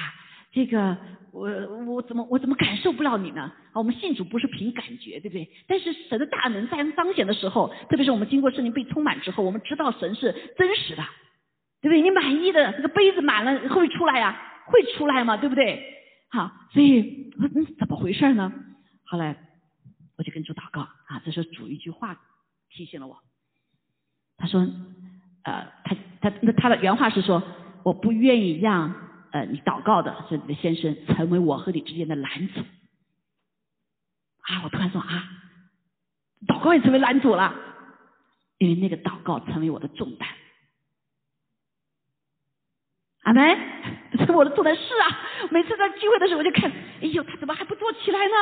[0.51, 0.97] 这个
[1.31, 1.47] 我
[1.85, 3.51] 我怎么我怎么感受不了你呢？
[3.73, 5.47] 我们信主不是凭感觉，对不对？
[5.67, 11.03] 但是神的大能在彰显的时候，特别是我们经过圣灵被充满之后，我们知道神是真实的，
[11.79, 12.01] 对不对？
[12.01, 14.53] 你满意的这个杯子满了会不会出来呀。
[14.65, 15.93] 会出来嘛，对不对？
[16.29, 18.51] 好，所以我说嗯，怎么回事呢？
[19.05, 19.37] 后来
[20.17, 22.19] 我就跟主祷告啊，这时候主一句话
[22.69, 23.21] 提醒了我。
[24.37, 24.61] 他说，
[25.43, 27.41] 呃，他他那他的原话是说，
[27.83, 28.93] 我不愿意让
[29.31, 32.59] 呃你祷告的是你的先生成为我和你之间的拦阻。
[34.41, 35.29] 啊，我突然说啊，
[36.47, 37.55] 祷告也成为拦阻了，
[38.57, 40.27] 因为那个祷告成为我的重担。
[43.21, 43.57] 阿门，
[44.33, 45.19] 我的做的是啊！
[45.49, 48.33] 每次在聚会的时候，我就看，哎呦，他怎么还不坐起来呢？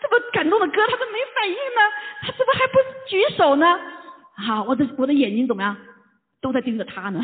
[0.00, 1.80] 这么感动的歌，他都没反应呢？
[2.22, 3.80] 他怎么还不举手呢？
[4.36, 5.76] 好，我的我的眼睛怎么样？
[6.40, 7.20] 都在盯着他呢，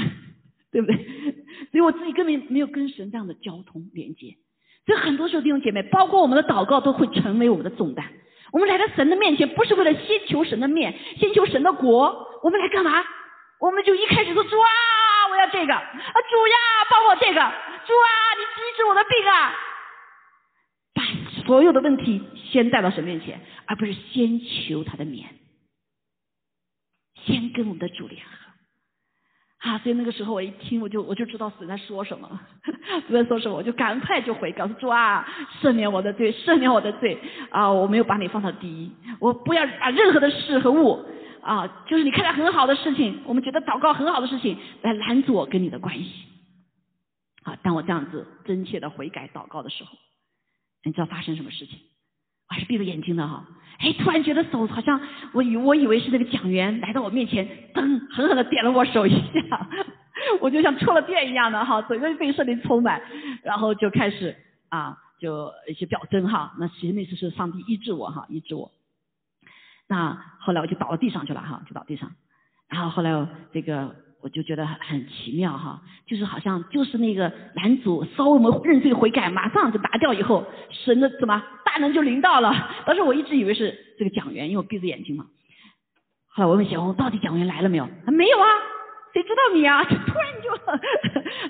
[0.72, 0.96] 对不对？
[1.70, 4.36] 所以我自己根本没有跟神这样的交通连接。
[4.86, 8.05] 所以很多时候弟兄姐妹，包括我们的祷告，都会成为我们的重担。
[8.52, 13.05] 我们来到神的面前，不是为了先求神的面，先求神的国，我们来干嘛？
[13.61, 14.66] 我们就一开始说主啊。
[15.30, 15.82] 我要这个啊，
[16.30, 16.57] 主呀，
[16.90, 17.40] 帮我这个，
[17.87, 19.53] 主啊，你医治我的病啊！
[20.95, 21.03] 把
[21.45, 25.28] 所有的问题先带到神面前，而不是先求他的面，
[27.26, 28.30] 先跟我们的主联合。
[29.59, 32.41] 啊，所以那个时候我一听，我就我就知道神在说什么，
[33.09, 35.26] 主在说什么，我就赶快就回告诉主啊，
[35.61, 37.18] 赦免我的罪，赦免我的罪
[37.51, 41.03] 啊，我没有把你放到第一，我不要把任何的事和物
[41.43, 46.34] 啊，就是你看来很好的事情，我们觉得祷告很好的事情，来拦阻我跟你的关系。
[47.45, 49.97] 啊，当我这样子真切的悔改祷告的时候，
[50.82, 51.78] 你知道发生什么事情？
[52.49, 53.47] 我还是闭着眼睛的哈，
[53.78, 55.01] 哎，突然觉得手好像
[55.32, 59.68] 我以我以为是那个讲员来到我面前，噔，狠狠的点了我手一下，
[60.40, 63.01] 我就像触了电一样的哈，整个被圣灵充满，
[63.42, 64.36] 然后就开始
[64.68, 68.70] 啊，就一些表征哈，那其实那次是上帝医治我哈，医治我。
[69.86, 72.11] 那后来我就倒到地上去了哈，就倒地上，
[72.68, 73.97] 然后后来这个。
[74.24, 82.50] 我就觉得很很奇妙哈，就是好像就是那个男主稍微我们认罪悔改，马上就拔掉以后，神的怎么大能就临到了。
[82.86, 85.26] 当时我一直以为是这个讲员，因为我闭着眼睛嘛。
[86.28, 87.86] 后来我问小红，到底讲员来了没有？
[88.06, 88.46] 他没有啊，
[89.12, 89.84] 谁知道你啊？
[89.84, 90.50] 突然就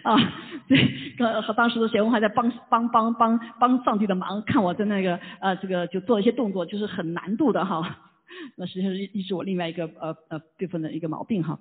[0.10, 0.32] 啊，
[0.66, 7.98] 对，刚和当时的小红还在帮帮帮帮帮上帝的忙，看我在那个呃这个就做一些动作，就是很难度的哈。
[8.56, 11.60] 那实际上是医治我另外一个呃呃部分的一个毛病哈。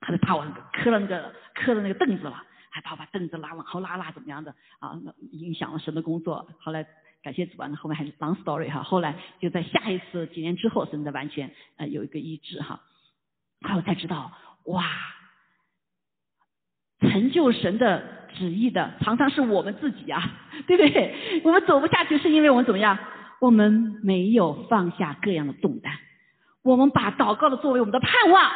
[0.00, 4.96] 他就怕我磕了那个磕了那个凳子了，还怕我把凳子拉往后拉拉怎么样的啊？
[5.32, 6.48] 影响了神的工作。
[6.60, 6.86] 后来
[7.22, 8.82] 感谢主啊，后面还是 long story 哈。
[8.82, 12.80] 后来就在下一次几年之后，神的完全呃有一个医治哈。
[13.62, 14.32] 后来才知道
[14.64, 14.84] 哇，
[17.00, 20.30] 成就神的旨意的常常是我们自己呀，
[20.68, 21.42] 对不对？
[21.44, 22.96] 我们走不下去是因为我们怎么样？
[23.40, 25.96] 我们没有放下各样的重担，
[26.62, 28.50] 我们把祷告的作为我们的盼望。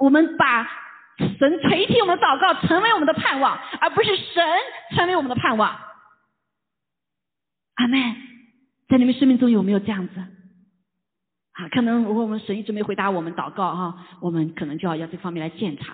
[0.00, 0.68] 我们把
[1.38, 4.42] 神垂听我们的祷告，成为我们的盼望，而不是神
[4.96, 5.78] 成为我们的盼望。
[7.74, 8.16] 阿妹，
[8.88, 10.18] 在你们生命中有没有这样子？
[11.52, 15.92] 啊，可能如果我们神一直没回答我们祷告哈，我们可能就要要这方面来检查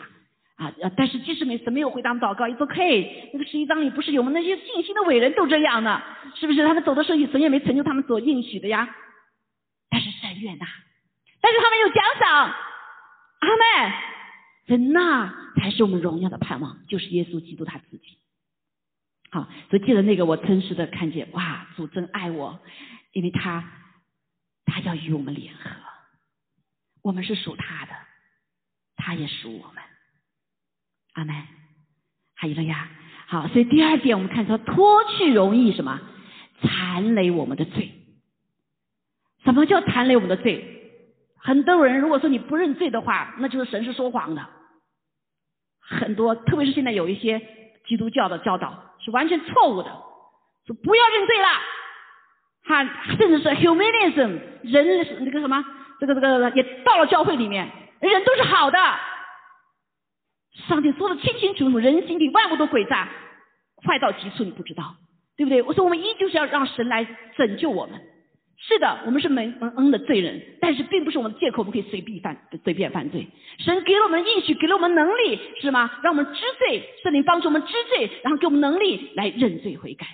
[0.57, 0.73] 啊。
[0.97, 3.31] 但是即使没神没有回答我们祷告，it's OK。
[3.33, 6.01] 那个十一章里不是有我们那些信心的伟人都这样呢？
[6.37, 6.65] 是不是？
[6.65, 8.89] 他们走的时候，神也没成就他们所应许的呀。
[9.91, 10.67] 但是神愿呐，
[11.41, 12.55] 但是他们有奖赏。
[13.39, 13.95] 阿妹，
[14.67, 18.19] 真那才是我们荣耀的盼望，就是耶稣基督他自己。
[19.31, 22.61] 好，所以记得那个，我真实的看见，哇，主真爱我，
[23.13, 23.65] 因为他
[24.65, 25.71] 他要与我们联合，
[27.03, 27.93] 我们是属他的，
[28.97, 29.83] 他也属我们。
[31.15, 31.35] 阿妹，
[32.35, 32.89] 还有了呀。
[33.27, 36.01] 好，所以第二点，我们看说脱去容易什么
[36.63, 37.93] 残累我们的罪。
[39.45, 40.76] 什么叫残累我们的罪？
[41.39, 44.47] 很多人如果说你不认罪的话，那就是神是说谎的。
[45.81, 47.41] 很多，特别是现在有一些
[47.87, 49.91] 基督教的教导是完全错误的，
[50.67, 51.49] 说不要认罪了，
[52.65, 52.85] 哈，
[53.17, 55.65] 甚至是 humanism，人那个什么，
[56.01, 57.71] 这个这个也到了教会里面，
[58.01, 58.79] 人都是好的。
[60.69, 63.09] 上帝说的清清楚楚，人心里万物都诡诈，
[63.87, 64.97] 坏到极处，你不知道，
[65.37, 65.63] 对不对？
[65.63, 67.05] 我说我们依旧是要让神来
[67.37, 68.01] 拯救我们。
[68.59, 73.27] 是的，我们是蒙蒙恩的罪人，但是并不是我们的借口，我们可以随便犯随便犯罪。
[73.59, 75.91] 神给了我们应许，给了我们能力，是吗？
[76.03, 80.07] 让我们知罪，圣灵帮助我们知罪，然后给我们能力来认罪悔改，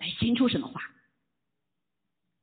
[0.00, 0.80] 来行出神的话。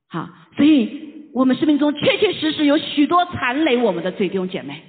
[0.07, 4.81] 好，所以我们生命中确确实实有许多残累我们的罪，弟兄姐妹，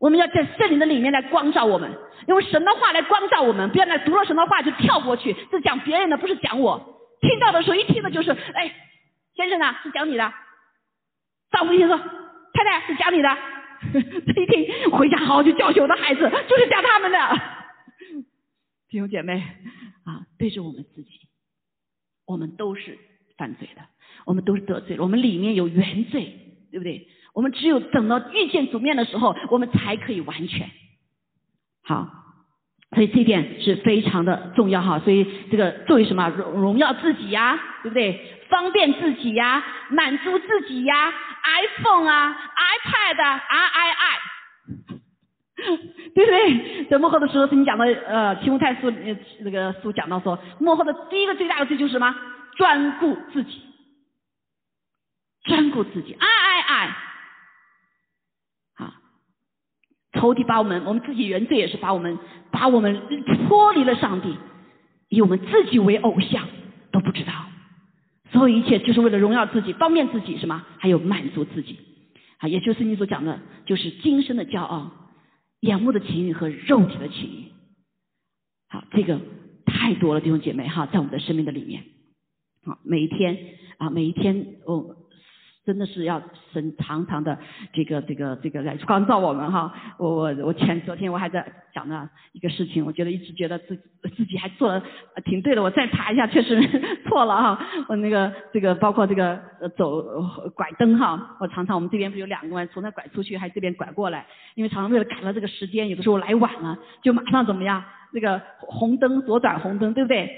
[0.00, 1.90] 我们要在圣灵的里面来光照我们，
[2.28, 6.78] 用神的话来光照我们，不要来读了神的话就跳过去，是讲别人的，不是讲我。
[7.22, 8.70] 听到的时候一听的就是哎。
[9.34, 10.32] 先生呢是讲你的，
[11.50, 13.28] 丈夫一听说太太是讲你的，
[13.88, 17.18] 他一听回家好好去教训我的孩子，就是讲他们的。
[18.88, 19.42] 弟兄姐妹
[20.04, 21.10] 啊，对着我们自己，
[22.26, 22.96] 我们都是
[23.36, 23.82] 犯罪的，
[24.24, 27.08] 我们都是得罪了，我们里面有原罪，对不对？
[27.32, 30.70] 我们只有等到遇见主面的时候，我们才可以完全
[31.82, 32.23] 好。
[32.94, 38.18] 所以这一点是非常的重要哈，所以这个作为什么荣荣耀自己呀，对不对？
[38.48, 44.18] 方便自己呀，满足自己呀，iPhone 啊，iPad R I I，
[46.14, 46.84] 对不对？
[46.84, 52.14] 在幕后的时候，是你讲的呃，提摩太书呃那个书讲到说，幕后的第一个最大的罪就是什么？
[52.56, 53.62] 专顾自己，
[55.44, 56.96] 专顾自己，I I I。
[60.14, 62.18] 仇敌把我们，我们自己原罪也是把我们，
[62.50, 63.02] 把我们
[63.48, 64.34] 脱离了上帝，
[65.08, 66.46] 以我们自己为偶像
[66.92, 67.32] 都不知道，
[68.32, 70.64] 所有一切就是为了荣耀自己，方便自己，是吗？
[70.78, 71.78] 还有满足自己，
[72.38, 74.90] 啊，也就是你所讲的，就是今生的骄傲、
[75.60, 77.52] 眼目的情欲和肉体的情欲。
[78.68, 79.20] 好，这个
[79.66, 81.82] 太多了，弟兄姐妹哈，在我们的生命的里面，
[82.64, 83.36] 好，每一天
[83.78, 84.96] 啊，每一天，哦，
[85.64, 86.20] 真的是要
[86.52, 87.38] 神常常的
[87.72, 89.72] 这个这个这个来光照我们哈。
[89.98, 93.76] 我我我前昨天我还在讲呢一个事情，我觉得一直觉得自
[94.14, 94.82] 自己还做的
[95.24, 95.62] 挺对的。
[95.62, 96.60] 我再查一下，确实
[97.08, 97.58] 错了哈。
[97.88, 99.40] 我那个这个包括这个
[99.76, 100.02] 走
[100.54, 107.82] 拐灯哈，我常常我们这边不有两个弯，从那拐出去，还这边拐过来，因为常常为了赶了这个时间，有的时候来晚了，就马上怎么样？
[108.12, 110.30] 那个红灯左转红灯，对不对？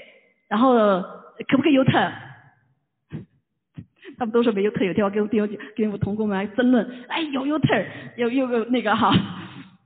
[0.47, 0.73] 然后
[1.49, 2.11] 可不可以 U turn？
[4.17, 7.67] 他们都说没有特有，天我跟跟跟我同工们来争论，哎有有特
[8.17, 9.13] 有有个那个哈，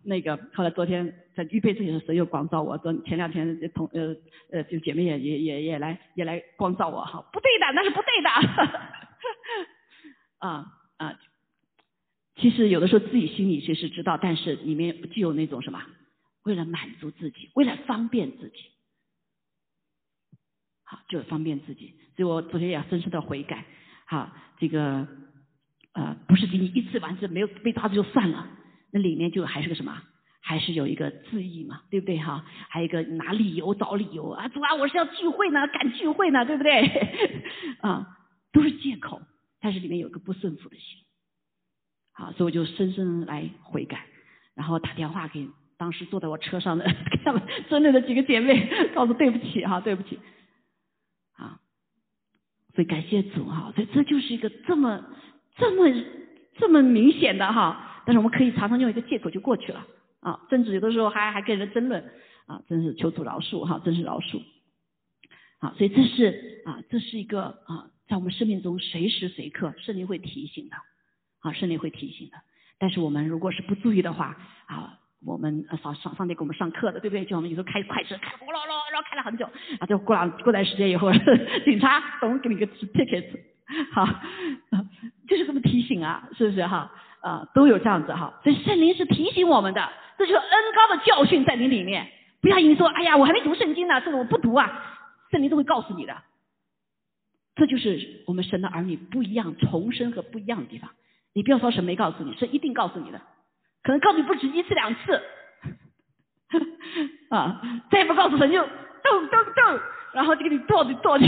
[0.03, 4.15] 那个后来昨天在预备这些时候又光照我，昨前两天同呃
[4.51, 8.29] 呃就姐妹也也也也来也来光照我哈，不对的那是不对的，
[10.39, 10.65] 啊
[10.95, 11.19] 啊，
[12.38, 15.84] 其实有的时候自己心里其实知道，但是里面具有那种什么，
[16.43, 18.59] 为了满足自己，为了方便自己，
[20.86, 23.65] 好就是方便自己，所以我昨天也深深的悔改。
[24.12, 25.07] 好，这个
[25.93, 28.45] 呃不是给你一次完事，没有被抓住就算了，
[28.91, 30.01] 那里面就还是个什么，
[30.41, 32.43] 还是有一个自意嘛，对不对哈？
[32.68, 36.82] 还有一个拿理由找理由啊，主啊我是要聚会呢，赶聚会呢，对不对？
[37.80, 38.05] 啊，
[38.51, 39.22] 都是借口，
[39.62, 40.84] 但是里面有个不顺服的心。
[42.12, 44.03] 好，所以我就深深来悔改，
[44.55, 45.47] 然后打电话给
[45.78, 50.20] 当时坐在我车上的 跟他们真正的几个姐妹，告诉对不起哈，对不起。
[52.74, 55.03] 所以感谢主哈，所以这就是一个这么
[55.57, 56.03] 这么
[56.55, 59.86] 这么明显的哈，但是我们可以常常用一个借口就过去了
[60.22, 62.03] 啊，甚至有的时候还还跟人争论
[62.45, 64.41] 啊，真是求主饶恕哈，真是饶恕。
[65.59, 70.76] 好，所以这是啊，这是一个啊，在我们生命中随时随刻圣灵会提醒的
[71.39, 72.38] 啊，圣灵会提醒的。
[72.80, 74.97] 但是我们如果是不注意的话啊。
[75.26, 77.24] 我们上上上帝给我们上课的，对不对？
[77.26, 79.45] 就我们有时候开快车，开呼噜噜，然后开了很久，
[79.80, 81.11] 啊，就过了过段时间以后，
[81.65, 83.26] 警察总给你个 ticket，
[83.93, 84.07] 好，
[85.30, 86.91] 就是这么提醒啊，是不是哈？
[87.22, 88.34] 啊，都有这样子哈。
[88.43, 92.07] 所以圣灵是提醒我们的，这就是恩高的教训在你里面。
[92.41, 94.99] 不要因为说，哎呀，我还没读圣经呢，这个我不读啊，
[95.30, 96.17] 圣灵都会告诉你的。
[97.55, 100.89] 这就是我们神的儿女不一样重生和不一样的地方。
[101.34, 103.22] 你不要说神没告诉你，神一定告诉你的。
[103.84, 105.21] 可能告诉你不止一次两次，
[107.29, 109.79] 啊，再不告诉神就咚咚咚，
[110.13, 111.27] 然后就给你剁就剁掉，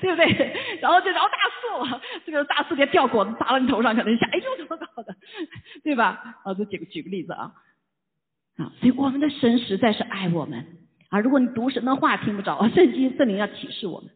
[0.00, 0.78] 对不对？
[0.82, 5.16] 然后就饶大树， 这个大树给掉果子砸到你头上，可能想，哎呦怎么搞的，
[5.82, 6.36] 对吧？
[6.44, 7.52] 啊，就举个举个例子啊，
[8.58, 10.66] 啊，所以我们的神实在是爱我们
[11.08, 11.20] 啊。
[11.20, 14.10] 如果你读神的话听不着，圣经圣灵要启示我们，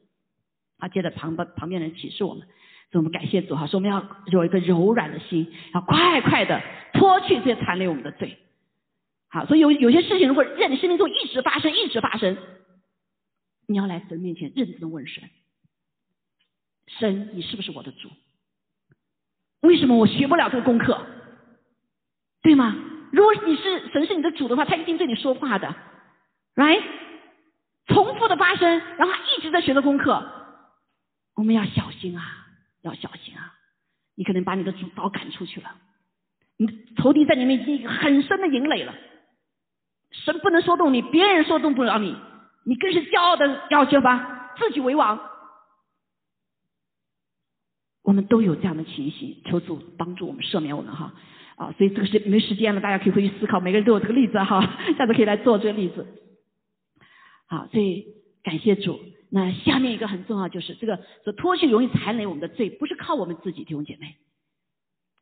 [0.79, 2.47] 啊，接着旁边旁边人启示我们。
[2.95, 8.39] 所以我们感谢主哈，说我们要有一个柔软的心，要快快的脱去这些残留我们的罪。
[9.27, 12.39] 好，所以有有些事情如果在你生命中一直发生，一直发生，
[13.67, 15.29] 你要来神面前认真的问神：
[16.87, 18.09] 神，你是不是我的主？
[19.63, 21.05] 为什么我学不了这个功课？
[22.43, 22.77] 对吗？
[23.11, 25.75] 如果你是神是你的主的话，他一定对你说话的
[26.55, 26.85] ，right？
[27.89, 30.25] 重复的发生，然后他一直在学的功课，
[31.35, 32.43] 我们要小心啊。
[32.85, 33.53] 要小心啊！
[34.15, 35.75] 你可能把你的主刀赶出去了，
[36.57, 38.95] 你仇敌在里面已经很深的营垒了。
[40.11, 42.15] 神不能说动你，别人说动不了你，
[42.65, 45.19] 你更是骄傲的要求吧，自己为王。
[48.03, 51.15] 我们都有这样的情形，求主帮助我们赦免我们哈
[51.57, 51.73] 啊！
[51.79, 54.61] 所以这个是没时间了，大家可以回去思考，每个人都有这个例子哈，
[54.97, 56.07] 下次可以来做这个例子。
[57.47, 58.07] 好，所以
[58.45, 59.01] 感谢主。
[59.37, 64.15] 那下面一个很重要，就是这个说脱去容易残累我们的罪，不是靠我们自己弟兄姐妹，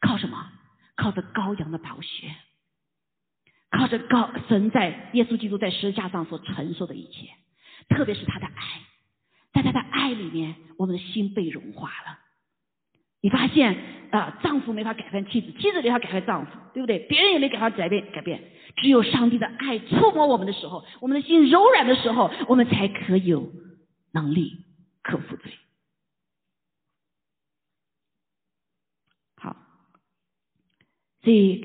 [0.02, 0.52] 靠什么？
[0.96, 2.30] 靠着羔羊的宝血，
[3.70, 7.30] 靠着高神在耶稣基督在十字架上所承受的一切，
[7.88, 8.82] 特别是他的爱，
[9.54, 12.18] 在他的爱里面，我们的心被融化了。
[13.22, 13.74] 你发现
[14.10, 16.98] 啊，丈夫没法改变妻子，妻子没法改变丈夫，对不对？
[16.98, 18.42] 别人也没改法改变改变，
[18.76, 23.50] 只有上帝的爱触摸我们的时候，我们的心柔软的时候，我们才可以有。
[24.12, 24.64] 能力
[25.02, 25.52] 克服罪，
[29.36, 29.56] 好，
[31.22, 31.64] 所以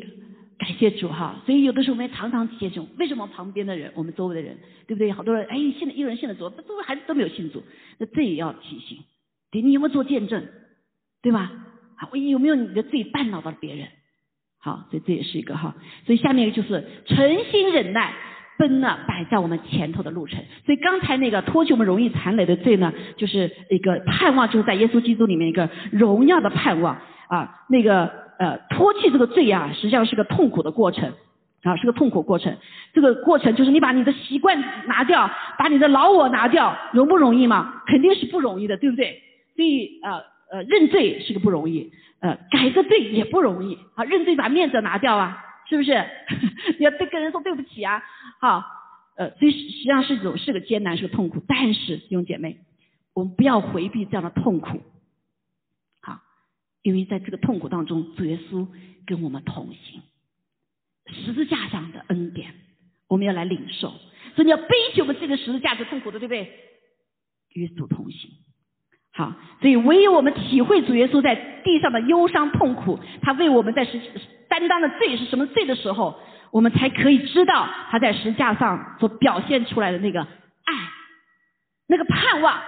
[0.57, 1.41] 感谢主哈。
[1.45, 5.11] 所以有的时候我们常常接受，为什么旁边的人，我们周围的人，对不对？
[5.11, 7.63] 好多人哎，现在一个人信了主，周围孩子都没有信主，
[7.97, 9.03] 那这也要提醒。
[9.51, 10.47] 对，你有没有做见证，
[11.21, 11.51] 对吧？
[11.97, 13.89] 啊，我，有没有你的罪绊倒到了别人？
[14.57, 15.75] 好，所以这也是一个哈。
[16.05, 18.15] 所以下面就是诚心忍耐。
[18.57, 27.65] 奔呢摆在我们前头的路程，所以刚才那个脱去我们容易残累的罪呢，就是一个盼望，就是在耶稣基督里面一个荣耀的盼望啊。
[27.69, 31.13] 那个呃脱去这个罪啊，实际上是个痛苦的过程
[31.63, 32.55] 啊，是个痛苦过程。
[32.93, 37.81] 这个过程就是你把你的习惯拿掉，把你的老我拿掉，容不容易吗？
[37.85, 39.21] 肯定是不容易的，对不对？
[39.55, 40.13] 所以呃
[40.51, 41.91] 呃认罪是个不容易，
[42.21, 45.37] 呃改个罪也不容易啊，认罪把面子拿掉啊，
[45.69, 45.91] 是不是？
[46.79, 48.03] 你要对跟人说对不起啊，
[48.39, 48.63] 好，
[49.15, 52.57] 呃所以实际上是一种是个艰难是个痛苦，但是弟兄姐妹，
[53.13, 54.81] 我们不要回避这样的痛苦，
[56.01, 56.21] 好，
[56.83, 58.67] 因为在这个痛苦当中，主耶稣
[59.05, 60.01] 跟我们同行，
[61.07, 62.53] 十字架上的恩典
[63.07, 63.89] 我们要来领受，
[64.35, 66.49] 所以你要背起我们这个十字架的痛苦的，对不对？
[67.53, 68.31] 与主同行，
[69.17, 73.99] 好，所以唯有我们体会主耶稣在地上的忧伤痛苦，他为我们在十
[74.47, 76.19] 担当的罪是什么罪的时候，
[76.51, 80.73] 我们才可以知道他在十字架上所表现出来的那个爱，
[81.87, 82.61] 那个盼望，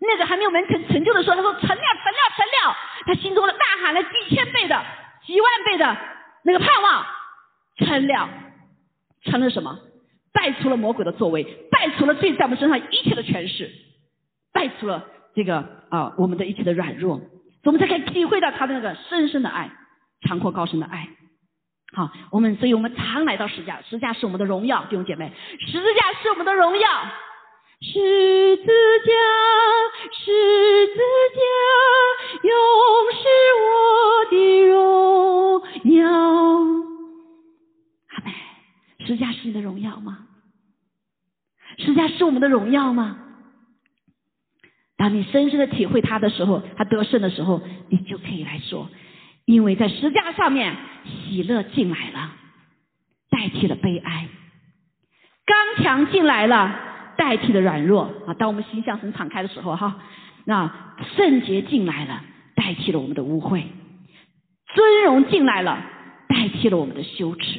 [0.00, 2.76] 那个还没有完成成就的时候，他说成了，成了，成了，
[3.06, 4.80] 他心中的呐喊了几千倍的、
[5.26, 5.96] 几万倍的
[6.44, 7.04] 那个盼望，
[7.78, 8.28] 成了，
[9.24, 9.76] 成了什么？
[10.32, 13.68] 败除了魔鬼的作为，败除了罪在我们身上一切的权势。
[14.52, 15.04] 带出了
[15.34, 17.20] 这个啊，我们的一切的软弱，
[17.64, 19.70] 我们才可以体会到他的那个深深的爱，
[20.22, 21.08] 长阔高深的爱。
[21.92, 26.88] 好，我们所以我们常来到十字架，十字架是我们的荣耀，弟兄姐妹，十字架是我们的荣耀，
[27.80, 29.12] 十字架，
[30.12, 31.00] 十字
[31.34, 31.40] 架，
[32.48, 32.52] 永
[33.12, 33.28] 是
[33.66, 34.36] 我的
[34.68, 36.08] 荣耀。
[38.08, 38.34] 阿妹，
[39.00, 40.26] 十字架是你的荣耀吗？
[41.78, 43.16] 十字架是我们的荣耀吗？
[45.00, 48.86] 当你深深的体会他的时候，他得胜的时候，你就可以来说，
[49.46, 50.76] 因为在十架上面，
[51.06, 52.32] 喜乐进来了，
[53.30, 54.26] 代替了悲哀；
[55.46, 58.34] 刚强进来了，代替了软弱啊。
[58.34, 60.02] 当我们心向很敞开的时候，哈，
[60.44, 60.70] 那
[61.16, 62.22] 圣洁进来了，
[62.54, 63.62] 代替了我们的污秽；
[64.74, 65.82] 尊荣进来了，
[66.28, 67.58] 代替了我们的羞耻；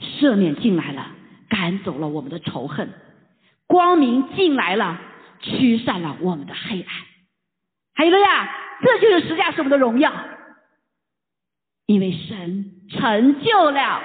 [0.00, 1.08] 赦免进来了，
[1.50, 2.88] 赶走了我们的仇恨；
[3.66, 4.98] 光明进来了。
[5.40, 6.94] 驱散了我们的黑暗，
[7.94, 8.50] 还有了呀，
[8.82, 10.12] 这就是实价是我们的荣耀，
[11.86, 14.02] 因为神成就了，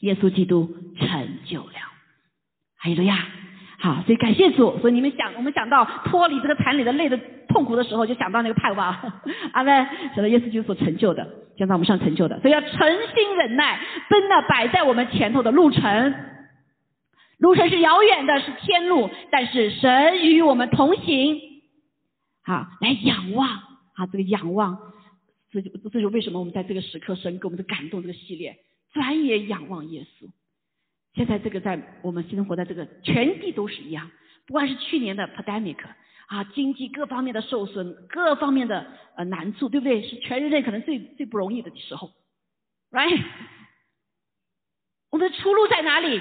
[0.00, 1.72] 耶稣基督成就了，
[2.78, 3.26] 还有了呀，
[3.80, 7.18] 好，所以感谢主，所以你们想，我们想到脱离这个残里的累的
[7.48, 8.94] 痛苦的时候，就想到那个盼望，
[9.52, 11.26] 阿门，想到耶稣基督所成就的，
[11.56, 12.70] 想到我们上成就的，所以要诚
[13.14, 13.80] 心忍耐，
[14.10, 16.14] 奔那摆在我们前头的路程。
[17.38, 21.40] 路程是遥远的，是天路，但是神与我们同行，
[22.42, 23.48] 好，来仰望，
[23.94, 24.76] 啊，这个仰望，
[25.50, 28.58] 这就这就为什么我们在这个时刻，神给我们的感动这个系列，
[28.92, 30.28] 专业仰望耶稣。
[31.14, 34.10] 现在这个在我们生活在这个全地都是一样，
[34.46, 35.78] 不管是去年的 pandemic
[36.26, 38.84] 啊，经济各方面的受损，各方面的
[39.16, 40.06] 呃难处，对不对？
[40.08, 42.10] 是全人类可能最最不容易的时候
[42.90, 43.22] ，right？
[45.10, 46.20] 我们的出路在哪里？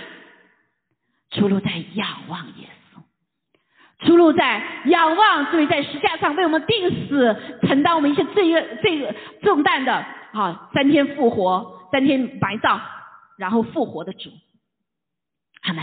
[1.32, 9.94] 出路在仰望耶稣，出路在仰望这位在石架上为我们定死、承担我们一些罪恶、罪恶重担的
[10.32, 12.80] 啊，三天复活、三天埋葬，
[13.38, 14.30] 然后复活的主，
[15.62, 15.82] 好没？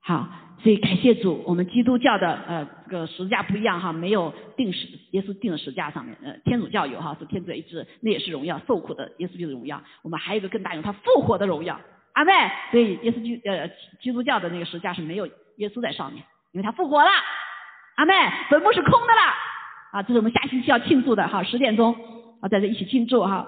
[0.00, 0.28] 好，
[0.62, 11.80] 所以感谢主，我们基督教的呃这个十架不一样哈，没有定时，耶稣定了十架上面，呃天主教有哈，是天主一致，那也是荣耀，受苦的耶稣就是荣耀，我们还有一个更大用，他复活的荣耀。
[12.18, 12.32] 阿妹，
[12.72, 17.08] 所以耶稣基呃基督教的那个十字架是没有耶稣在上面，因为他复活了。
[17.94, 18.12] 阿妹，
[18.50, 19.22] 坟墓是空的了。
[19.92, 21.94] 啊，这是我们下星期要庆祝的哈，十点钟
[22.40, 23.46] 啊在这一起庆祝哈。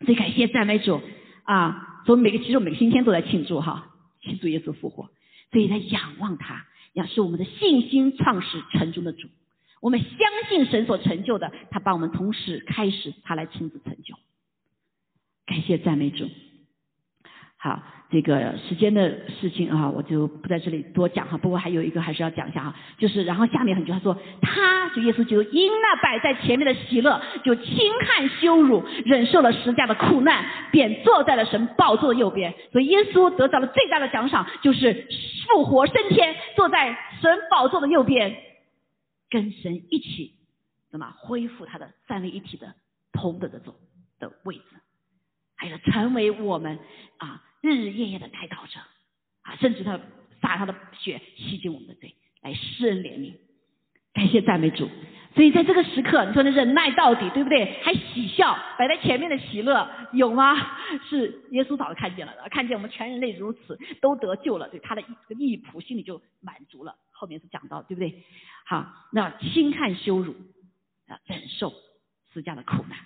[0.00, 0.98] 所以感谢赞美主
[1.42, 3.88] 啊，所以每个其实每个星期天都在庆祝哈，
[4.22, 5.10] 庆祝耶稣复活。
[5.52, 6.64] 所以在仰望他，
[6.94, 9.28] 仰是我们的信心创始成终的主。
[9.82, 10.08] 我们相
[10.48, 14.14] 信神所成就的，他帮我们同时开始，他来亲自成就。
[15.44, 16.30] 感谢赞美主。
[17.64, 21.38] 好，这个时间的事情啊，我就不在这里多讲哈。
[21.38, 32.52] 不过还有一个还是要讲一下哈，就是然后下面很句他说，他就耶稣就因那摆在前面的喜乐，就轻看羞辱，忍受了十架的苦难，便坐在了神宝座右边。
[32.70, 35.08] 所以耶稣得到了最大的奖赏，就是
[35.48, 38.36] 复活升天，坐在神宝座的右边，
[39.30, 40.34] 跟神一起
[40.90, 42.74] 怎么恢复他的三位一体的
[43.14, 43.74] 同等的座
[44.20, 44.62] 的位置，
[45.56, 46.78] 还有成为我们
[47.16, 47.40] 啊。
[47.64, 48.78] 日日夜夜的带导着
[49.40, 49.98] 啊，甚至他
[50.42, 53.32] 撒他的血洗净我们的罪，来施恩怜悯，
[54.12, 54.86] 感谢赞美主。
[55.34, 57.80] 所以在这个时刻，你说的忍耐到底，对不对？
[57.82, 60.54] 还喜笑摆在前面的喜乐有吗？
[61.08, 66.94] 是耶稣早就看见了，看见我们全人类如此都得救了，对他的这个义仆心里就满足了。
[67.10, 68.22] 后面是讲到，对不对？
[68.66, 70.34] 好，那轻看羞辱
[71.08, 71.72] 啊，忍受
[72.32, 72.98] 施加的苦难。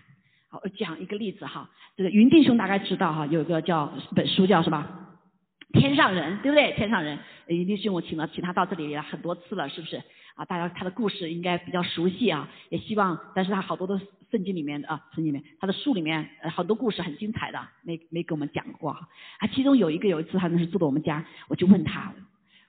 [0.51, 4.87] 好，讲一个例子哈，这个云弟兄大概知道哈，有一个叫本书叫什么？
[5.75, 6.73] 天上人，对不对？
[6.73, 7.19] 天上人，
[7.49, 10.03] 云定兄我请了，请他到这里也很多次了，是不是？
[10.37, 19.47] 啊，大家他的故事应该比较熟悉啊，也希望，但是他好多的圣经里面的啊，圣经里面他的书里面呃很多故事很精彩的，没没给我们讲过啊。
[19.53, 22.15] 其中有一个有一次他那是住到我们家，我就问他，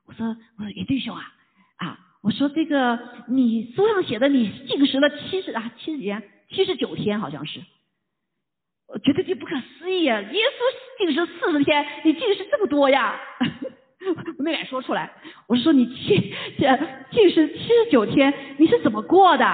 [0.05, 0.27] 我说
[0.57, 1.31] 我说云弟兄啊
[1.77, 2.99] 啊，我说这个
[3.29, 6.11] 你书上写的你进食了七十啊七十几
[6.49, 7.61] 七十九天好像是。
[8.87, 10.19] 我觉得这不可思议啊！
[10.19, 13.19] 耶稣进食四十天，你进食这么多呀？
[14.37, 15.11] 我没敢说出来。
[15.45, 16.33] 我是说你进
[17.11, 19.45] 进食七十九天，你是怎么过的？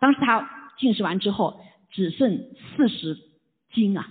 [0.00, 1.60] 当时他进食完之后
[1.92, 2.36] 只剩
[2.76, 3.16] 四十
[3.72, 4.04] 斤啊！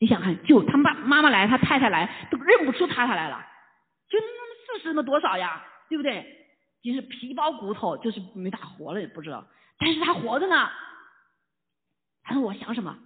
[0.00, 3.40] 你想看，就他妈妈妈来，他太太来都认不出他他来了，
[4.08, 5.64] 就那么四十那多少呀？
[5.88, 6.26] 对不对？
[6.82, 9.46] 就是皮包骨头，就是没打活了也不知道，
[9.78, 10.68] 但是他活着呢。
[12.22, 12.96] 他说我想什么？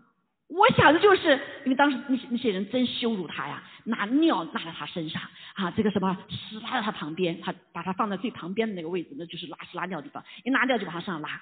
[0.48, 5.22] 我想的就是，因为当时那些那些人真羞辱他呀，拿尿拉在他身上
[5.54, 11.40] 啊，这个什么屎拉在他旁边，他把他放在最旁边的那个位置，那就是拉屎拉尿的地方，一拉尿就往他身上拉。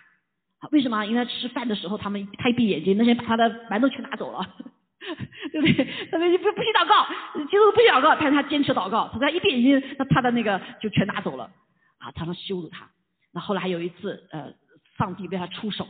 [0.71, 1.05] 为什么？
[1.05, 4.55] 因为他吃饭的时候，他们他一闭眼睛，那些人把他的馒头全拿走了，
[5.51, 5.85] 对不对？
[6.11, 7.05] 他们不不许祷告，
[7.45, 11.51] 基督不许祷告，但是他坚持祷告，他他一闭眼睛，他他的那个就全拿走了。
[11.99, 12.89] 啊，他们羞辱他。
[13.33, 14.53] 那后来还有一次，呃，
[14.97, 15.89] 上帝为他出手，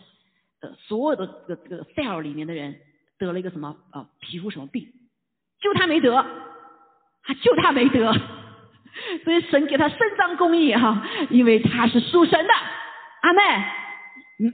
[0.62, 2.74] 呃，所有的这个这个 cell 里面的人。
[3.18, 4.84] 得了一个什么啊皮肤什么病，
[5.60, 6.26] 就他没得，啊
[7.40, 8.12] 就他没得，
[9.22, 12.52] 所以神给他伸张公义哈，因为他是属神的，
[13.20, 13.42] 阿妹，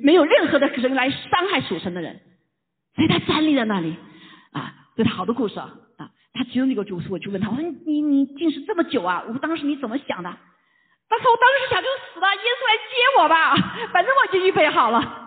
[0.03, 2.21] 没有任何的人来伤害属神的人，
[2.95, 3.97] 所以他站立在那里
[4.53, 10.29] 啊，这是好多故事啊啊，他其中那个主持我就问他，我说你你近视这么久啊，我当时你怎么想的？
[11.09, 13.57] 他说我当时想就死了，耶稣来接我吧，
[13.95, 15.25] 反正我已经预备好了。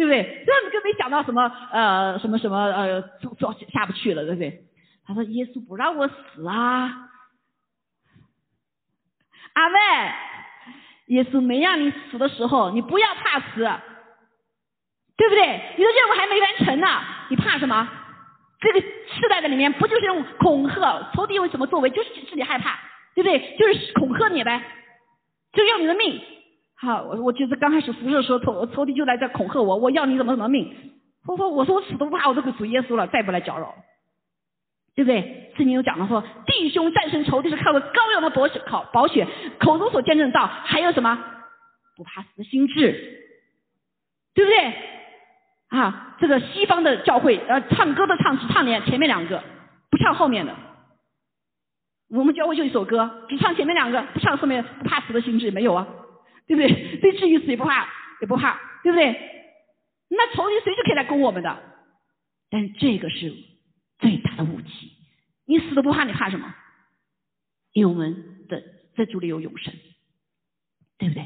[0.00, 0.44] 对不对？
[0.46, 4.64] 这样子更没想到什么呃什么什么呃坐坐下不去了，对不对？
[5.06, 7.10] 他说耶稣不让我死啊，
[9.52, 9.78] 阿妹，
[11.08, 13.56] 耶稣没让你死的时候，你不要怕死，
[15.18, 15.74] 对不对？
[15.76, 16.86] 你的任务还没完成呢，
[17.28, 17.86] 你怕什么？
[18.58, 21.90] 这个时代的里面不就是用恐吓，仇敌用什么作为？
[21.90, 22.78] 就是自己害怕，
[23.14, 23.54] 对不对？
[23.58, 24.62] 就是恐吓你呗，
[25.52, 26.22] 就要你的命。
[26.80, 30.74] 好，我我就是刚开始服侍的时候，仇仇敌就来这恐吓我，我要你怎么怎么命。
[31.26, 33.74] 我说我说我死都不怕，我这个主耶稣了，再不来搅扰，
[34.94, 35.52] 对不对？
[35.58, 39.26] 圣经有讲了说，弟兄战胜仇敌是靠着羔羊的宝血，靠宝血
[39.58, 41.22] 口中所见证道，还有什么
[41.96, 42.92] 不怕死的心智，
[44.34, 45.78] 对不对？
[45.78, 49.42] 啊，这个西方的教会呃唱歌的唱只唱前前面两个，
[49.90, 50.56] 不唱后面的。
[52.08, 55.86] 我们教会就一首歌，只唱前面两个，不唱后面不怕死的心智没有啊。
[56.50, 56.96] 对不对？
[56.96, 57.88] 对至于死也不怕，
[58.20, 59.14] 也不怕，对不对？
[60.08, 61.62] 那仇敌随时可以来攻我们的，
[62.50, 63.32] 但是这个是
[64.00, 64.90] 最大的武器。
[65.46, 66.52] 你死都不怕，你怕什么？
[67.72, 68.60] 因为我们的
[68.96, 69.72] 在主里有永生，
[70.98, 71.24] 对不对？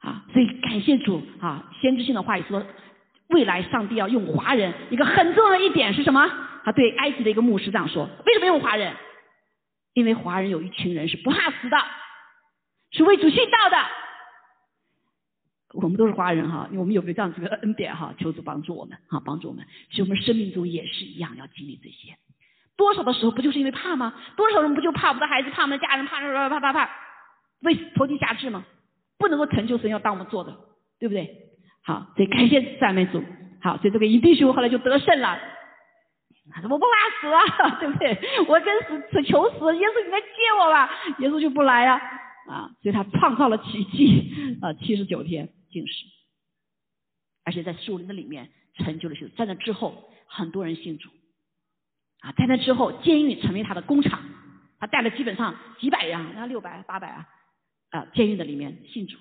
[0.00, 1.70] 啊，所以感谢主啊！
[1.80, 2.66] 先知性的话语说，
[3.28, 6.28] 未来上帝要用华人，一个很重要的一点是什么？
[6.64, 8.96] 他对埃及的一个牧师这样说：为什么用华人？
[9.94, 11.76] 因为华人有一群人是不怕死的，
[12.90, 13.76] 是为主殉道的。
[15.74, 19.64] 我们都是华人哈，因为我们有个这样子的恩典哈，求主帮助我们哈，帮助我们。
[19.90, 22.16] 其实我们生命中也是一样，要经历这些。
[22.76, 24.14] 多少的时候不就是因为怕吗？
[24.36, 26.90] 多少人不就怕我们的孩子，怕我们的家人，怕怕怕怕怕，
[27.60, 28.64] 为投地下志吗？
[29.18, 30.56] 不能够成就神要当我们做的，
[30.98, 31.28] 对不对？
[31.82, 33.22] 好，所以感谢赞美主。
[33.60, 35.38] 好，所以这个一弟兄后来就得胜了。
[36.62, 36.86] 我不怕
[37.20, 38.16] 死啊， 对不对？
[38.48, 40.26] 我真死求死，耶稣你来接
[40.58, 40.88] 我吧，
[41.18, 42.00] 耶稣就不来呀
[42.48, 45.48] 啊，所以他创造了奇迹啊，七十九天。
[45.70, 46.04] 进食，
[47.44, 49.28] 而且在树林的里面成就了修。
[49.36, 51.10] 在那之后，很多人信主
[52.20, 54.22] 啊，在那之后，监狱成为他的工厂，
[54.78, 57.28] 他带了基本上几百人，那六百八百啊，
[57.90, 59.18] 啊，监狱的里面信主。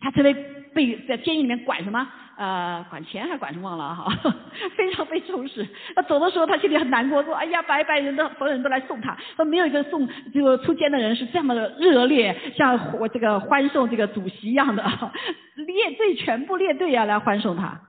[0.00, 0.34] 他成为
[0.74, 2.06] 被在监狱里面管什么？
[2.36, 4.12] 呃，管钱还管什么忘了哈，
[4.76, 5.66] 非常被重视。
[5.94, 14.84] 他走的时候，他心里很难过，说：“哎呀，白白人的所有人都来送他，说没有一个送这个出监的人是这么的热烈，像我这个欢送这个主席一样的，
[15.66, 17.80] 列队全部列队啊来欢送他。”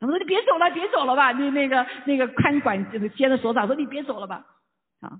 [0.00, 4.44] 他说：“你别走了，别走了吧，那那个那个看管这个监的所长说你别走了吧。”
[5.00, 5.14] 啊，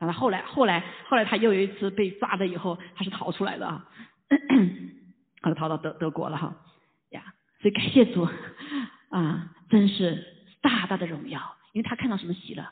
[0.00, 3.84] 完了后来后来后来他又有一次被抓了以后，他是逃出来的啊。
[5.42, 6.56] 后来逃到德德国了哈
[7.10, 7.22] 呀，
[7.60, 8.28] 所以感谢主
[9.08, 10.24] 啊，真是
[10.60, 12.64] 大大的荣耀，因为他看到什么喜乐？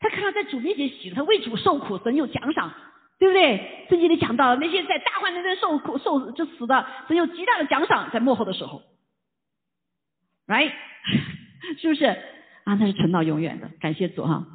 [0.00, 2.72] 他看到在主面前喜乐，他为主受苦，神有奖赏，
[3.18, 3.86] 对不对？
[3.88, 8.82] 圣经里讲到那些在大患难中受苦受就死的，神有极大的奖赏在幕后的时候
[10.46, 10.72] ，right？
[11.80, 12.04] 是不是
[12.64, 12.74] 啊？
[12.74, 14.46] 那是存到永远的，感谢主哈。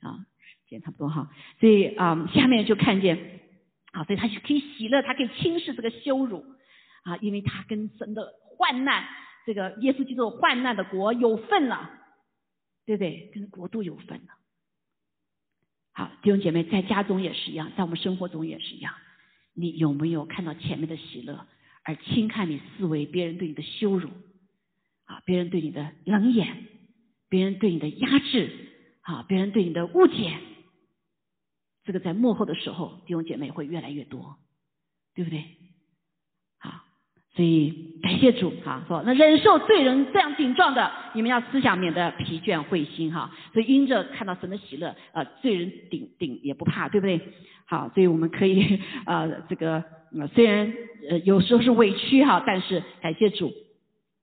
[0.00, 0.24] 啊，
[0.64, 1.28] 时间差不多哈，
[1.60, 3.37] 所以啊，下面就看见
[3.98, 6.44] 啊，所以他就可以喜乐，他可以轻视这个羞辱
[7.02, 9.04] 啊，因为他跟神的患难，
[9.44, 11.90] 这个耶稣基督患难的国有份了，
[12.86, 13.28] 对不对？
[13.34, 14.28] 跟国度有份了。
[15.92, 18.94] 好，弟兄姐妹，在家中也是一样，在我们生活中也是一样，
[19.52, 21.44] 你有没有看到前面的喜乐，
[21.82, 24.10] 而轻看你思维别人对你的羞辱
[25.06, 26.66] 啊，别人对你的冷眼，
[27.28, 28.48] 别人对你的压制
[29.00, 30.38] 啊，别人对你的误解，
[31.88, 34.36] 这个在幕后的时候，弟兄姐妹会越来越多，
[35.14, 35.42] 对不对？
[36.58, 36.84] 好
[37.34, 43.30] 所以感谢主哈，说那忍受罪人这样顶撞的，你们要思想免得疲倦灰心哈。
[43.54, 47.18] 所以因着看到神的喜乐，呃，罪人顶顶也不怕，对不对？
[47.64, 49.82] 好，所以我们可以呃这个
[50.34, 50.70] 虽然
[51.08, 53.50] 呃有时候是委屈哈，但是感谢主，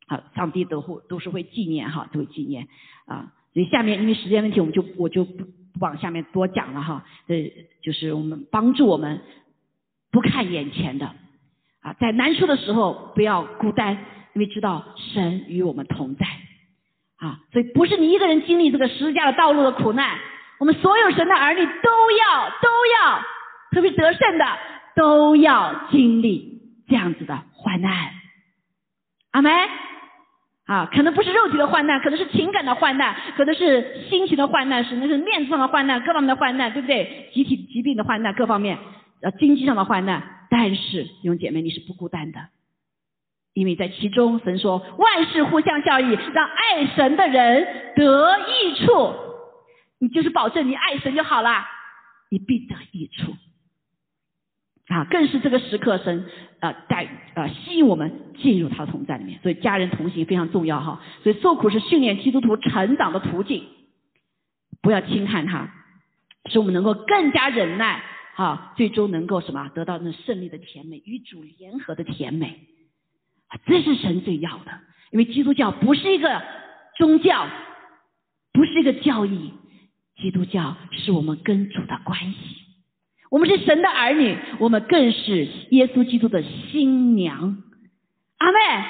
[0.06, 2.68] 好，上帝都会都是会纪念哈，都会纪念
[3.08, 3.34] 啊。
[3.54, 5.48] 所以下面因为时间问题，我们就我就不
[5.80, 7.06] 不往下面多讲了哈。
[7.28, 7.36] 呃，
[7.82, 9.22] 就是我们帮助我们
[10.12, 11.06] 不看眼前的。
[11.82, 13.94] 啊，在难处的时候不要孤单，
[14.34, 16.26] 因为知道神与我们同在。
[17.18, 20.18] 啊，所以不是你一个人经历这个十字架的道路的苦难，
[20.60, 22.68] 我们所有神的儿女都要都
[23.00, 23.22] 要，
[23.72, 24.46] 特别得胜的
[24.96, 28.12] 都要经历这样子的患难。
[29.32, 29.52] 阿门。
[30.66, 37.30] 啊，可能不是肉体的患难，可能是情感的患难，可能是心情的患难，是那是面子上的患难，各方面的患难，对不对？
[37.34, 38.80] 集体疾病的患难，各方面，
[39.22, 40.48] 呃，经济上的患难。
[40.50, 42.40] 但是弟兄姐妹，你是不孤单的，
[43.54, 49.14] 因为在其中，神说万事互相效益，让爱神的人得益处。
[50.00, 51.64] 你就是保证你爱神就好了，
[52.32, 53.34] 你必得益处。
[54.88, 56.26] 啊，更是这个时刻，神
[56.60, 59.40] 啊带啊吸引我们进入他的同在里面。
[59.42, 61.02] 所以家人同行非常重要哈。
[61.24, 63.64] 所以受苦是训练基督徒成长的途径，
[64.82, 65.70] 不要轻看它，
[66.50, 68.04] 使我们能够更加忍耐。
[68.36, 72.60] 啊，最终能够什么得到那胜利的甜美，与主联合的甜美，
[73.66, 74.78] 这是神最要的。
[75.12, 76.42] 因为基督教不是一个
[76.98, 77.48] 宗教，
[78.52, 79.54] 不是一个教义，
[80.18, 82.65] 基督教是我们跟主的关系。
[83.36, 87.58] 我们是神的儿女，我们更是耶稣基督的新娘。
[88.38, 88.86] 阿妹，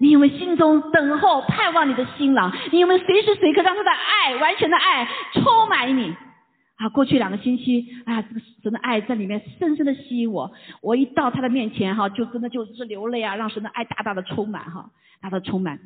[0.00, 2.52] 你有没有心中等候盼望你的新郎？
[2.72, 6.12] 你有没有随时随刻让他的爱，完全的爱充满你？
[6.74, 10.50] 啊，过去两个星期，啊，这个神的爱在里面深深的吸引我。
[10.82, 14.90] 我一到他的面前，哈，就真的就是流泪啊，让神的爱大大的充满，哈，
[15.22, 15.78] 大大的充满。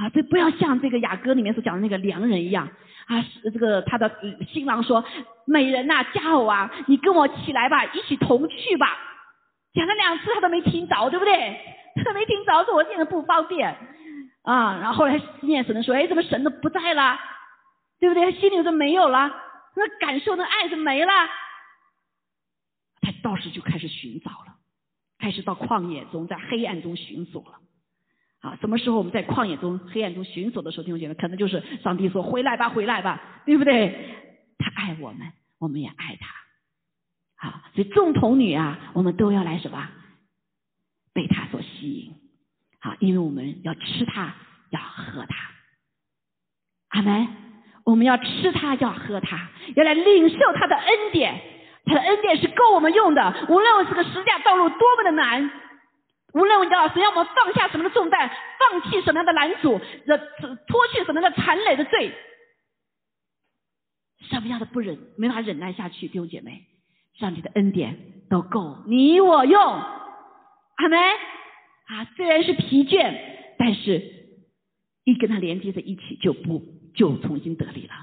[0.00, 2.66] 啊，这不要像这个雅歌里面所讲的那个良人一样，
[3.06, 4.10] 啊，这个他的
[4.50, 5.04] 新郎说
[5.44, 8.96] ：“美人呐，佳偶啊，你跟我起来吧，一起同去吧。”
[9.74, 11.60] 讲了两次他都没听着，对不对？
[11.96, 13.76] 他都没听着，说我现在不方便。
[14.42, 17.18] 啊，然后后来念神的说：“哎，怎么神都不在了？
[18.00, 18.32] 对不对？
[18.32, 19.30] 心里都没有了。”
[19.76, 21.12] 那感受那爱就没了，
[23.02, 24.56] 他到时就开始寻找了，
[25.18, 27.58] 开始到旷野中，在黑暗中寻索了。
[28.40, 34.16] 啊，什么时候我们在旷野中、黑暗中寻索的时候，弟兄姐妹，可能就是上帝说：“回来吧，回来吧，对不对？”
[34.58, 37.48] 他爱我们，我们也爱他。
[37.48, 39.88] 好，所以众童女啊，我们都要来什么？
[41.12, 42.14] 被他所吸引。
[42.80, 44.34] 好，因为我们要吃他，
[44.70, 45.36] 要喝他。
[46.88, 47.28] 阿门。
[47.82, 51.40] 我们要吃他，要喝他，要来领受他的恩典。
[51.86, 53.46] 他的恩典是够我们用的。
[53.48, 55.50] 无论这个十架道路多么的难，
[56.34, 59.80] 无论要谁让我们放下什么的重担，放弃什么样的拦阻，
[60.66, 62.12] 脱去什么样的残累的罪，
[64.30, 66.66] 什么样的不忍没法忍耐下去，弟兄姐妹，
[67.18, 67.96] 上帝的恩典
[68.28, 69.62] 都够你我用。
[69.62, 70.98] 阿门。
[70.98, 73.14] 啊，虽然是疲倦，
[73.58, 74.02] 但是
[75.04, 76.78] 一跟他连接在一起就不。
[76.92, 77.94] 就重新得力了，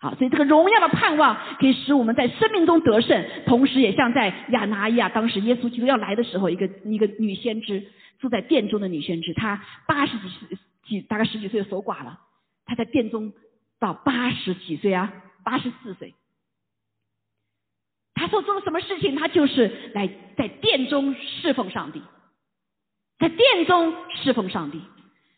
[0.00, 7.84] 好，所以这个荣耀的盼望可以使我们在生命中得胜，同时也像在亚拿亚当时耶稣基督要来的时候，一个一个女先知
[8.20, 12.20] 住在殿中的女先知，她八十几岁几大概十几岁守寡了，
[12.64, 13.32] 她在殿中
[13.80, 15.12] 到八十几岁啊，
[15.44, 16.14] 八十四岁，
[18.14, 19.16] 她所做的什么事情？
[19.16, 22.00] 她就是来在殿中侍奉上帝，
[23.18, 23.92] 在殿中
[24.22, 24.80] 侍奉上帝。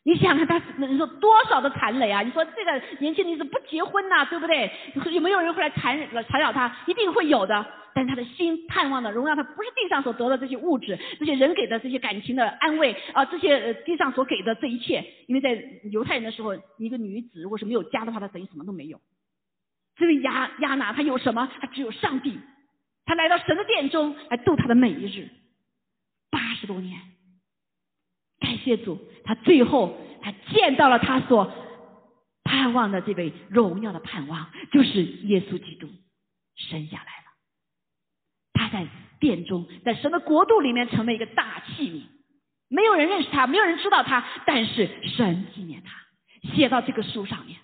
[0.03, 2.23] 你想看他能说多少的残累啊？
[2.23, 4.71] 你说这个年轻女子不结婚呐，对不对？
[5.13, 5.99] 有没有人会来缠
[6.29, 6.75] 缠绕她？
[6.87, 7.67] 一定会有的。
[7.93, 15.05] 但是他的心盼望的荣耀，他不是地上所得的这些物质，这些人给的这些感情的安慰啊，这些地上所给的这一切。
[15.27, 19.01] 因为在犹太人的时候，一个女子如果是没有家的话，她等于什么都没有。
[19.97, 21.51] 这位亚亚拿，她有什么？
[21.61, 22.39] 她只有上帝。
[23.05, 25.29] 她来到神的殿中来度她的每一日，
[26.31, 26.97] 八十多年。
[28.41, 31.53] 感谢主，他最后他见到了他所
[32.43, 35.87] 盼望的这位荣耀的盼望，就是耶稣基督
[36.57, 37.31] 生下来了。
[38.55, 38.87] 他在
[39.21, 42.03] 殿中，在神的国度里面成为一个大器皿，
[42.69, 47.59] 没有人认识他，没有人知道他，但是神纪念他，写到这个书上面。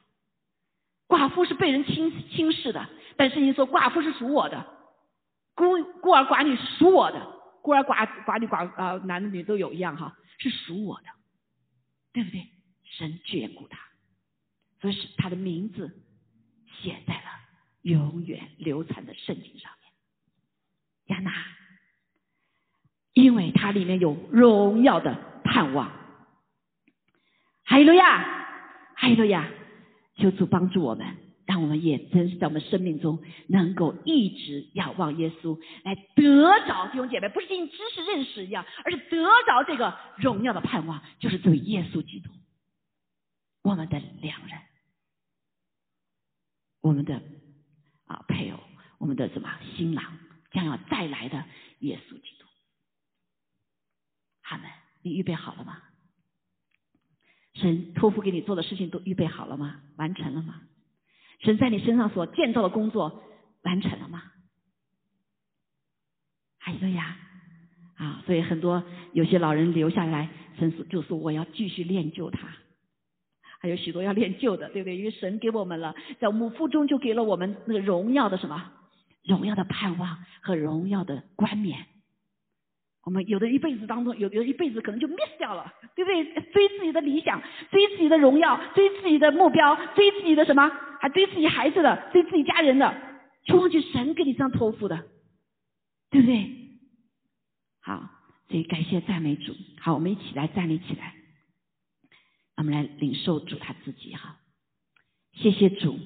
[1.09, 4.67] 寡妇是被人轻轻视的，但是你说寡妇是属我的，
[5.55, 7.27] 孤孤儿寡女是属我的，
[7.63, 11.09] 孤儿寡寡女寡啊男的女都有一样哈，是属我的，
[12.13, 12.49] 对不对？
[12.85, 13.79] 神眷顾他，
[14.81, 16.03] 所以是他的名字
[16.81, 17.31] 写在了
[17.83, 19.93] 永远流传的圣经上面。
[21.07, 21.33] 亚娜，
[23.13, 25.91] 因为它里面有荣耀的盼望。
[27.65, 28.23] 哈利路亚，
[28.95, 29.51] 哈利路亚。
[30.19, 31.15] 求主帮助我们，
[31.47, 42.31] 让我们也真是在我们生命中能够一直仰望耶稣，来得着弟兄姐妹，不是仅仅知识认识一样，而是得着这个荣耀的盼望，就是对耶稣基督，
[43.63, 44.59] 我们的良人，
[46.81, 47.23] 我们的
[48.07, 48.59] 啊配偶，
[48.99, 50.19] 我们的什么新郎，
[50.51, 51.45] 将要再来的
[51.79, 52.47] 耶稣基督。
[54.43, 54.69] 他们，
[55.03, 55.81] 你预备好了吗？
[57.55, 59.81] 神托付给你做的事情都预备好了吗？
[59.97, 60.61] 完成了吗？
[61.41, 63.23] 神在你身上所建造的工作
[63.63, 64.23] 完成了吗？
[66.59, 67.17] 还有呀，
[67.97, 68.83] 啊，所以很多
[69.13, 70.29] 有些老人留下来，
[70.59, 72.49] 神说就说我要继续练就他，
[73.61, 74.97] 还有许多要练就的，对不对？
[74.97, 78.73] 因为神给我们了，在母腹中就给了我们那个荣耀的什么？
[79.23, 81.87] 荣耀的盼望和荣耀的冠冕。
[83.07, 86.25] 我们有的一辈子当中，有的一辈子可能就 miss 掉了，对不对？
[86.53, 87.41] 追自己的理想，
[87.71, 90.69] 追自己的荣耀，追自己的目标，追自己的什么？
[91.01, 92.93] 还追自己孩子的，追自己家人的，
[93.45, 95.07] 却忘记神给你这样托付的，
[96.11, 96.51] 对不对？
[97.81, 98.11] 好，
[98.49, 99.55] 所以感谢赞美主。
[99.79, 101.15] 好，我们一起来站立起来，
[102.57, 104.41] 我们来领受主他自己哈。
[105.35, 105.97] 谢谢主，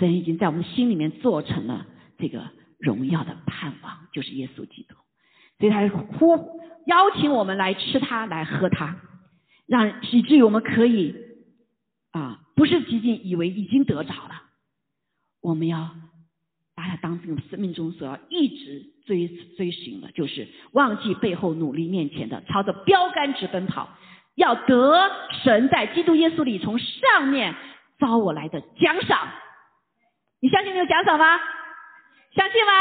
[0.00, 1.86] 神已经在我们心里面做成了
[2.18, 2.50] 这个
[2.80, 4.96] 荣耀的盼望，就是耶稣基督。
[5.60, 6.36] 所以他呼
[6.86, 8.96] 邀请我们来吃它，来喝它，
[9.66, 11.14] 让以至于我们可以
[12.10, 14.42] 啊，不是仅仅以为已经得着了，
[15.42, 15.90] 我们要
[16.74, 23.90] 把它当成生命中所要一直追追寻的，就是忘记背后努力面前的，朝着标杆直奔跑，
[24.34, 24.98] 要得
[25.44, 27.54] 神在基督耶稣里从上面
[27.98, 29.28] 招我来的奖赏。
[30.40, 31.38] 你相信没有奖赏吗？
[32.34, 32.72] 相信吗？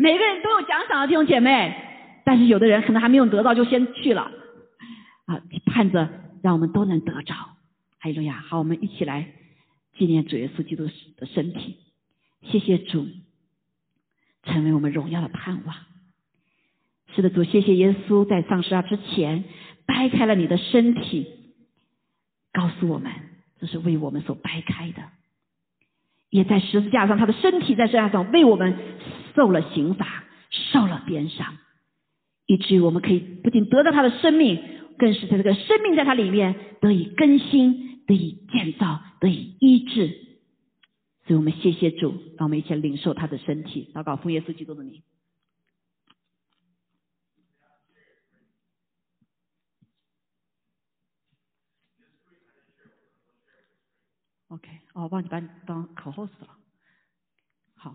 [0.00, 1.74] 每个人都有奖赏的弟兄姐妹，
[2.24, 4.30] 但是有的人可能还没有得到就先去了，
[5.26, 6.08] 啊，盼着
[6.40, 7.34] 让我们都能得着。
[7.98, 9.26] 还有呀，好，我们一起来
[9.96, 11.78] 纪念主耶稣基督的身体，
[12.42, 13.08] 谢谢主，
[14.44, 15.74] 成为我们荣耀的盼望。
[17.16, 19.42] 是的，主，谢谢耶稣在上十字之前
[19.84, 21.26] 掰开了你的身体，
[22.52, 23.10] 告诉我们
[23.58, 25.02] 这是为我们所掰开的，
[26.30, 28.76] 也在十字架上，他的身体在十字架上为我们。
[29.36, 31.58] 受了刑罚，受了鞭伤，
[32.48, 34.58] 以至于我们可以不仅得到他的生命，
[34.98, 40.08] 更是在这个生命在他里面得以更新、得以建造、得以医治。
[41.28, 45.02] 所以我们谢谢主，让我们一起领受他的身体，祷告奉耶稣基督的名。
[54.98, 56.48] 哦，忘记把你当口号死了。
[57.76, 57.94] 好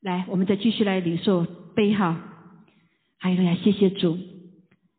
[0.00, 1.44] 来，我们再继续来领受
[1.76, 2.16] 杯哈，
[3.18, 4.16] 还有呀，谢谢主，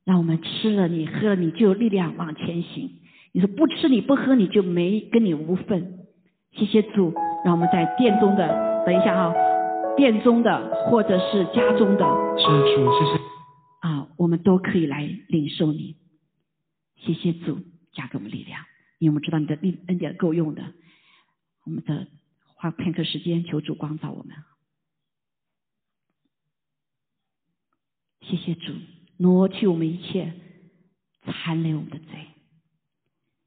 [0.06, 2.92] 让我们吃了你喝了你就有力量往前行。
[3.32, 6.06] 你说不吃你不喝你就没跟你无份。
[6.52, 7.12] 谢谢主，
[7.44, 9.34] 让我们在殿中的等一下哈，
[9.98, 12.06] 殿中的或者是家中的，
[12.38, 13.20] 是主，谢谢
[13.80, 15.96] 啊，我们都可以来领受你。
[16.98, 17.58] 谢谢主，
[17.92, 18.62] 加给我们力量，
[19.00, 20.62] 因为我们知道你的力恩典够用的。
[21.70, 22.08] 我们的
[22.56, 24.36] 花片刻时间，求主光照我们。
[28.22, 28.74] 谢谢主，
[29.18, 30.34] 挪去我们一切
[31.22, 32.28] 残留我们的罪。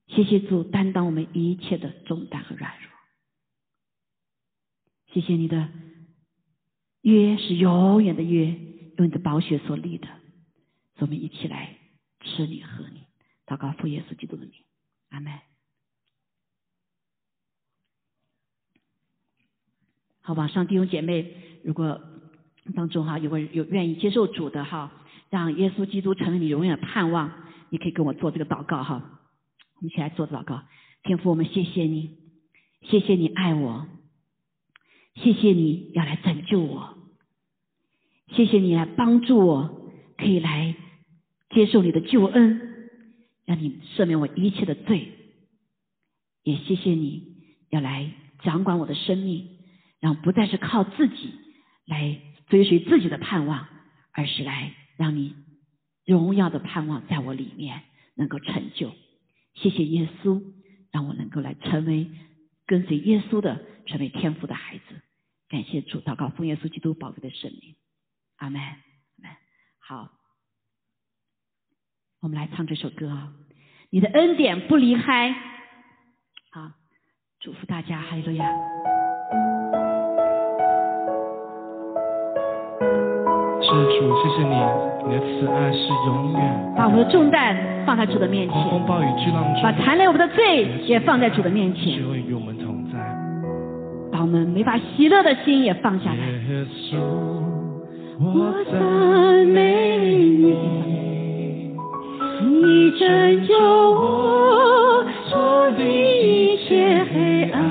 [0.06, 2.90] 谢谢主，担当我们一切的重担和软弱。
[5.12, 5.68] 谢谢你的
[7.00, 8.46] 约是永远的约，
[8.98, 10.08] 用你的宝血所立的。
[10.98, 11.76] 我们一起来
[12.20, 13.04] 吃你喝你，
[13.46, 14.54] 祷告父耶稣基督的名，
[15.08, 15.51] 阿门。
[20.22, 21.26] 好，吧上弟兄姐妹，
[21.62, 22.00] 如果。
[22.76, 24.92] 当中哈，有个有愿意接受主的哈，
[25.30, 27.32] 让耶稣基督成为你永远的盼望，
[27.70, 29.20] 你可以跟我做这个祷告哈。
[29.74, 30.62] 我们一起来做祷告，
[31.02, 32.18] 天父，我们谢谢你，
[32.82, 33.88] 谢谢你爱我，
[35.16, 36.96] 谢谢你要来拯救我，
[38.28, 40.76] 谢谢你来帮助我，可以来
[41.50, 42.60] 接受你的救恩，
[43.44, 45.08] 让你赦免我一切的罪，
[46.44, 47.38] 也谢谢你
[47.70, 48.08] 要来
[48.44, 49.48] 掌管我的生命，
[50.02, 51.32] 让不再是靠自己
[51.86, 53.68] 来追随自己的盼望，
[54.10, 55.36] 而是来让你
[56.04, 57.84] 荣耀的盼望在我里面
[58.16, 58.92] 能够成就。
[59.54, 60.42] 谢谢耶稣，
[60.90, 62.10] 让我能够来成为
[62.66, 65.00] 跟随耶稣的，成为天父的孩子。
[65.48, 67.76] 感谢主，祷告奉耶稣基督宝贵的圣名，
[68.38, 68.60] 阿门。
[69.78, 70.10] 好，
[72.20, 73.32] 我们来唱这首歌啊！
[73.90, 75.32] 你的恩典不离开。
[76.50, 76.72] 好，
[77.38, 79.01] 祝福大家，哈利路亚。
[83.72, 84.54] 是主，谢谢你，
[85.06, 86.38] 你的慈爱是永远。
[86.76, 92.98] 把我们的重担放在主的面前，狂风暴雨巨浪中，把残累我们的罪也放在主的面前，只会与我们同在。
[94.12, 96.16] 把我们没法喜乐的心也放下来。
[96.16, 96.96] 耶稣，
[98.20, 100.54] 我赞美你，
[102.44, 107.62] 你拯救我脱离一切黑暗。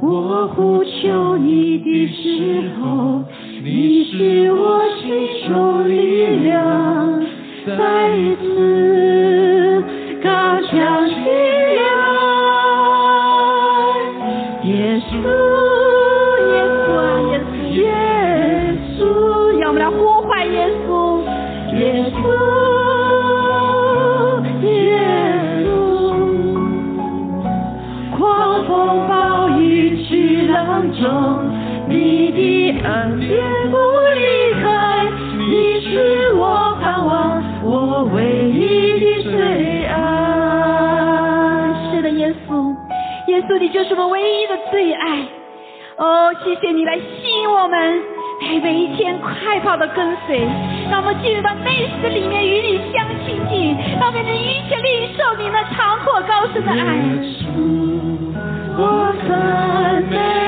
[0.00, 3.22] 我呼求你的时候，
[3.70, 7.20] 你是我心中力量，
[7.66, 7.76] 在
[45.98, 47.02] 哦，谢谢你来吸
[47.42, 47.76] 引我们，
[48.40, 50.38] 哎每一天快跑的跟随，
[50.88, 56.78] 让我们进入到内室里面与你相亲近，让我们一切领受你那长阔高深的爱。
[58.78, 60.47] 我赞美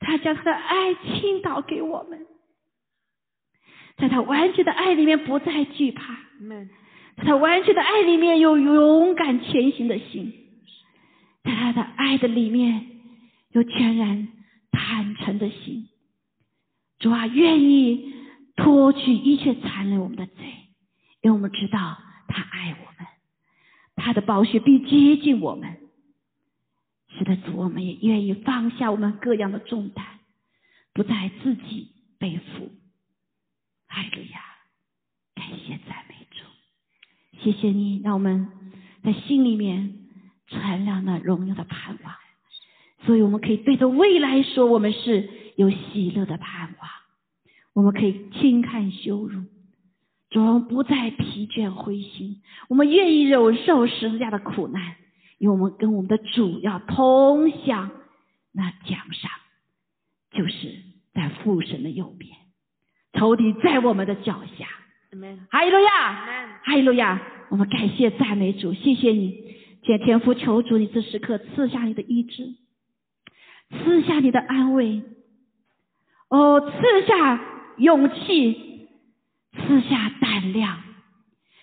[0.00, 2.26] 他将他的爱倾倒给我们，
[3.96, 6.14] 在他完全的爱里面不再惧怕.
[7.16, 10.32] 在他完全的爱里面有勇敢前行的心，
[11.42, 12.86] 在他的爱的里面
[13.50, 14.28] 有全然
[14.70, 15.88] 坦诚的心。
[17.00, 18.14] 主啊，愿意
[18.54, 20.44] 脱去一切残留我们的罪，
[21.22, 21.98] 因为我们知道
[22.28, 23.06] 他爱我们，
[23.96, 25.67] 他的宝血必接近我们。
[27.28, 30.04] 是的，主，我们也愿意放下我们各样的重担，
[30.94, 31.88] 不再自己
[32.18, 32.70] 背负。
[33.86, 34.40] 哈利路亚！
[35.34, 36.44] 感谢赞美主，
[37.38, 38.48] 谢谢你，让我们
[39.02, 39.94] 在心里面
[40.46, 42.14] 传亮那荣耀的盼望，
[43.04, 46.90] 所以我们可以对着未来说，我们是有喜乐的盼望，
[47.74, 49.44] 我们可以轻看羞辱，
[50.30, 54.96] 主，我们不再疲倦灰心，我们愿意忍受十字架的苦难。
[55.38, 57.90] 因为我们跟我们的主要同享
[58.52, 59.30] 那奖赏，
[60.32, 60.74] 就是
[61.14, 62.36] 在父神的右边，
[63.12, 64.66] 仇敌在我们的脚下。
[65.50, 67.22] 哈利路亚.哈利路亚！
[67.50, 72.54] 我们感谢赞美主，谢谢你，见天父求主，你这时刻赐下你的医治，
[73.70, 75.02] 赐下你的安慰，
[76.28, 77.40] 哦，赐下
[77.78, 78.88] 勇气，
[79.54, 80.78] 赐下胆量。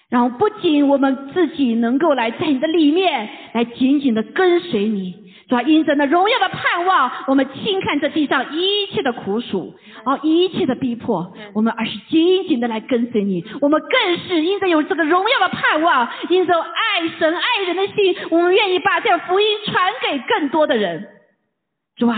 [0.09, 5.13] 然后不仅我们自己能够来在你的里面来紧紧的跟随你，
[5.49, 9.73] 主要因着那荣耀的盼望，我们轻看这地上一切的苦楚，
[10.05, 13.43] 哦，一切的逼迫，我们而是紧紧的来跟随你。
[13.61, 21.07] 我们更是因着有这个荣耀的盼望，因着爱神爱人的心，我们愿意把这福音传给更多的人。
[21.97, 22.17] 主啊，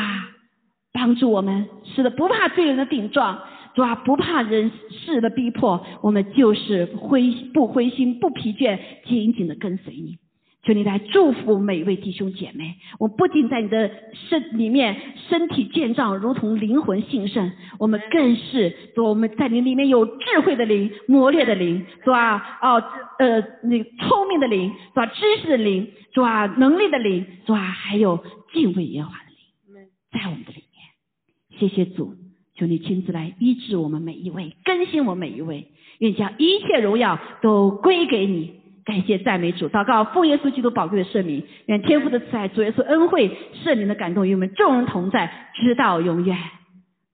[0.91, 3.39] 帮助我们，使得不怕罪人的顶撞。
[3.77, 10.17] 主啊，不怕人事的逼迫，我们就是灰不灰心不疲倦，紧紧的跟随你。
[10.63, 12.73] 求你来祝福每一位弟兄姐妹。
[12.97, 13.91] 我不仅在你的
[14.29, 14.99] 身里面
[15.29, 22.83] 身体健壮，如同灵魂兴盛，我们更是主我们在你里面有智慧的灵、磨练的灵，主啊，哦
[23.19, 31.59] 呃那个聪明的灵，主啊知识的灵，主啊能力的灵，主啊还有敬畏耶和华的灵，在我们的里面。
[31.59, 32.15] 谢谢主。
[32.57, 38.61] 求你亲自来医治我们每一位，更新我们每一位，愿将一切荣耀都归给你。
[38.83, 46.37] 感谢赞美主，祷告奉耶稣基督宝贵的圣名，愿天父的慈爱、主耶稣恩惠、圣灵的感动与我们众人同在，直到永远。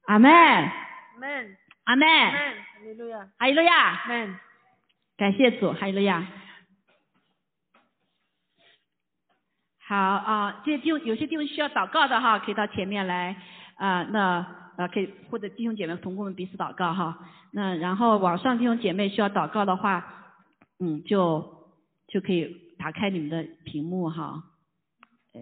[0.06, 1.56] 阿门，Amen.
[1.86, 2.54] 阿门，Amen.
[2.80, 3.28] Hallelujah.
[3.40, 4.36] 哈利路亚，Amen.
[5.18, 6.28] 感谢主，哈利路亚。
[9.88, 13.36] 好啊，这些弟兄有些地方需要祷告的哈，可以到前面来
[13.78, 14.63] 啊、那。
[14.78, 17.30] 呃，可以或者弟兄姐妹同工们彼此祷告哈。
[17.52, 20.36] 那然后网上弟兄姐妹需要祷告的话，
[20.80, 21.74] 嗯，就
[22.08, 24.44] 就可以打开你们的屏幕哈。
[25.34, 25.42] 呃，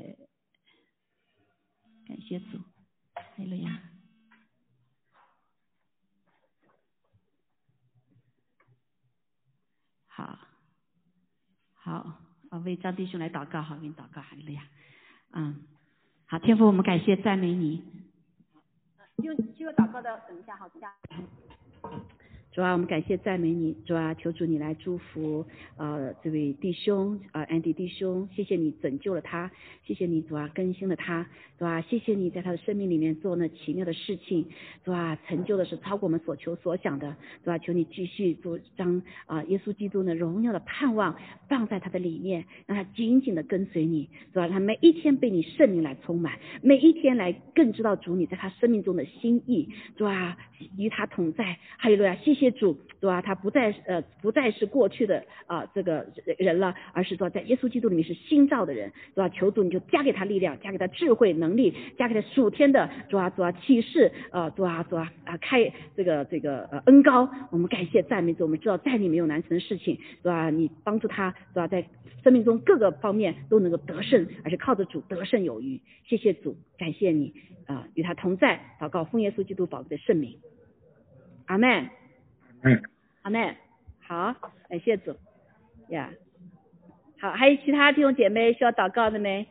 [2.08, 2.58] 感谢主，
[3.14, 3.80] 哈利路亚。
[10.08, 10.38] 好，
[11.74, 11.91] 好
[12.49, 14.62] 啊，为张弟兄来祷告，好，为你祷告，哈利路亚。
[15.32, 15.66] 嗯，
[16.26, 17.82] 好，天父，我们感谢赞美你。
[19.22, 20.93] 就需要祷告的，等一下，好，等一下。
[22.53, 25.45] 主啊，我们感谢赞美你，主啊，求主你来祝福
[25.78, 29.49] 呃这位弟兄呃安迪弟兄，谢谢你拯救了他，
[29.86, 31.26] 谢谢你主啊更新了他，
[31.57, 34.45] 主啊谢谢你在他的生命里面做那奇妙的事情，
[34.84, 37.15] 主啊成就的是超过我们所求所想的，
[37.45, 41.15] 主啊求你继续做将啊耶稣基督的荣耀的盼望
[41.48, 50.36] 放在他的里面，让他紧紧的跟随你，主啊他每一天被你圣灵来充满，每一天来更知道主你在他生命中的心意，主啊
[50.78, 52.40] 与他同在，哈利路亚，谢谢。
[52.41, 56.07] 谢主，主啊，他不再呃不再是过去的啊这个
[56.39, 71.85] 人了，而是说在耶稣基督里面是新造的人，主啊，求主你就加给他力量，加给他智慧能力，加给他属天的主啊主啊启示，呃主啊主啊啊开这个这个呃恩高，我们感谢赞美主，我们知道在你没有难成的事情，主啊你帮助他，主啊在
[72.23, 77.34] 生命中各个方面都能够得胜，而是靠着主得胜有余，谢谢主，感谢你
[77.68, 80.38] 啊与他同在，祷告奉耶稣基督宝贵的圣名，
[81.45, 82.01] 阿门。
[82.63, 82.81] 嗯，
[83.23, 83.57] 阿妹，
[84.07, 84.33] 好，
[84.69, 85.15] 感谢主，
[85.89, 86.11] 呀、
[87.19, 89.47] 好，还有其他弟兄姐妹需要祷告的没？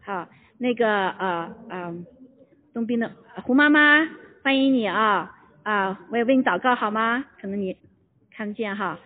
[0.00, 0.26] 好，
[0.56, 2.06] 那个呃嗯、
[2.72, 3.14] 东滨的
[3.44, 4.08] 胡妈妈，
[4.42, 6.00] 欢迎你啊啊！
[6.10, 7.26] 我也为你祷告好吗？
[7.40, 7.76] 可能你
[8.30, 8.98] 看不见哈。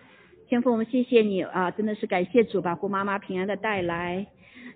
[0.47, 1.71] 天父，我们谢谢你啊！
[1.71, 4.27] 真的是感谢主把胡妈妈平安的带来。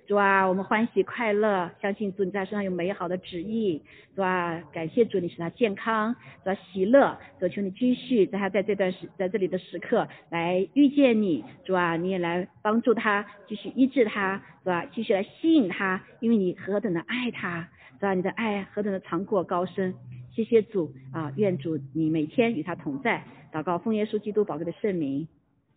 [0.09, 3.83] 主啊，我们欢喜快乐，相信主你在身上有美好的旨意，
[4.15, 17.69] 主啊，感谢主你使他健康，主啊喜乐，主求你继续在他在这段时在这里的时刻来遇见你，主啊，你也来帮助他，继续医治他，主啊，继续来吸引他，因为你何等的爱他，
[17.99, 19.93] 主啊，你的爱何等的长阔高深，
[20.31, 23.23] 谢谢主啊，愿主你每天与他同在，
[23.53, 25.27] 祷告奉耶稣基督宝贵的圣名，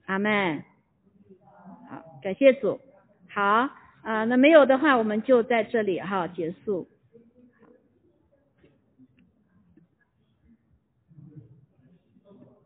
[0.06, 0.64] 阿门。
[1.90, 2.80] 好，感谢主，
[3.28, 3.81] 好。
[4.02, 6.86] 啊，那没有的话，我们就在这里哈结束。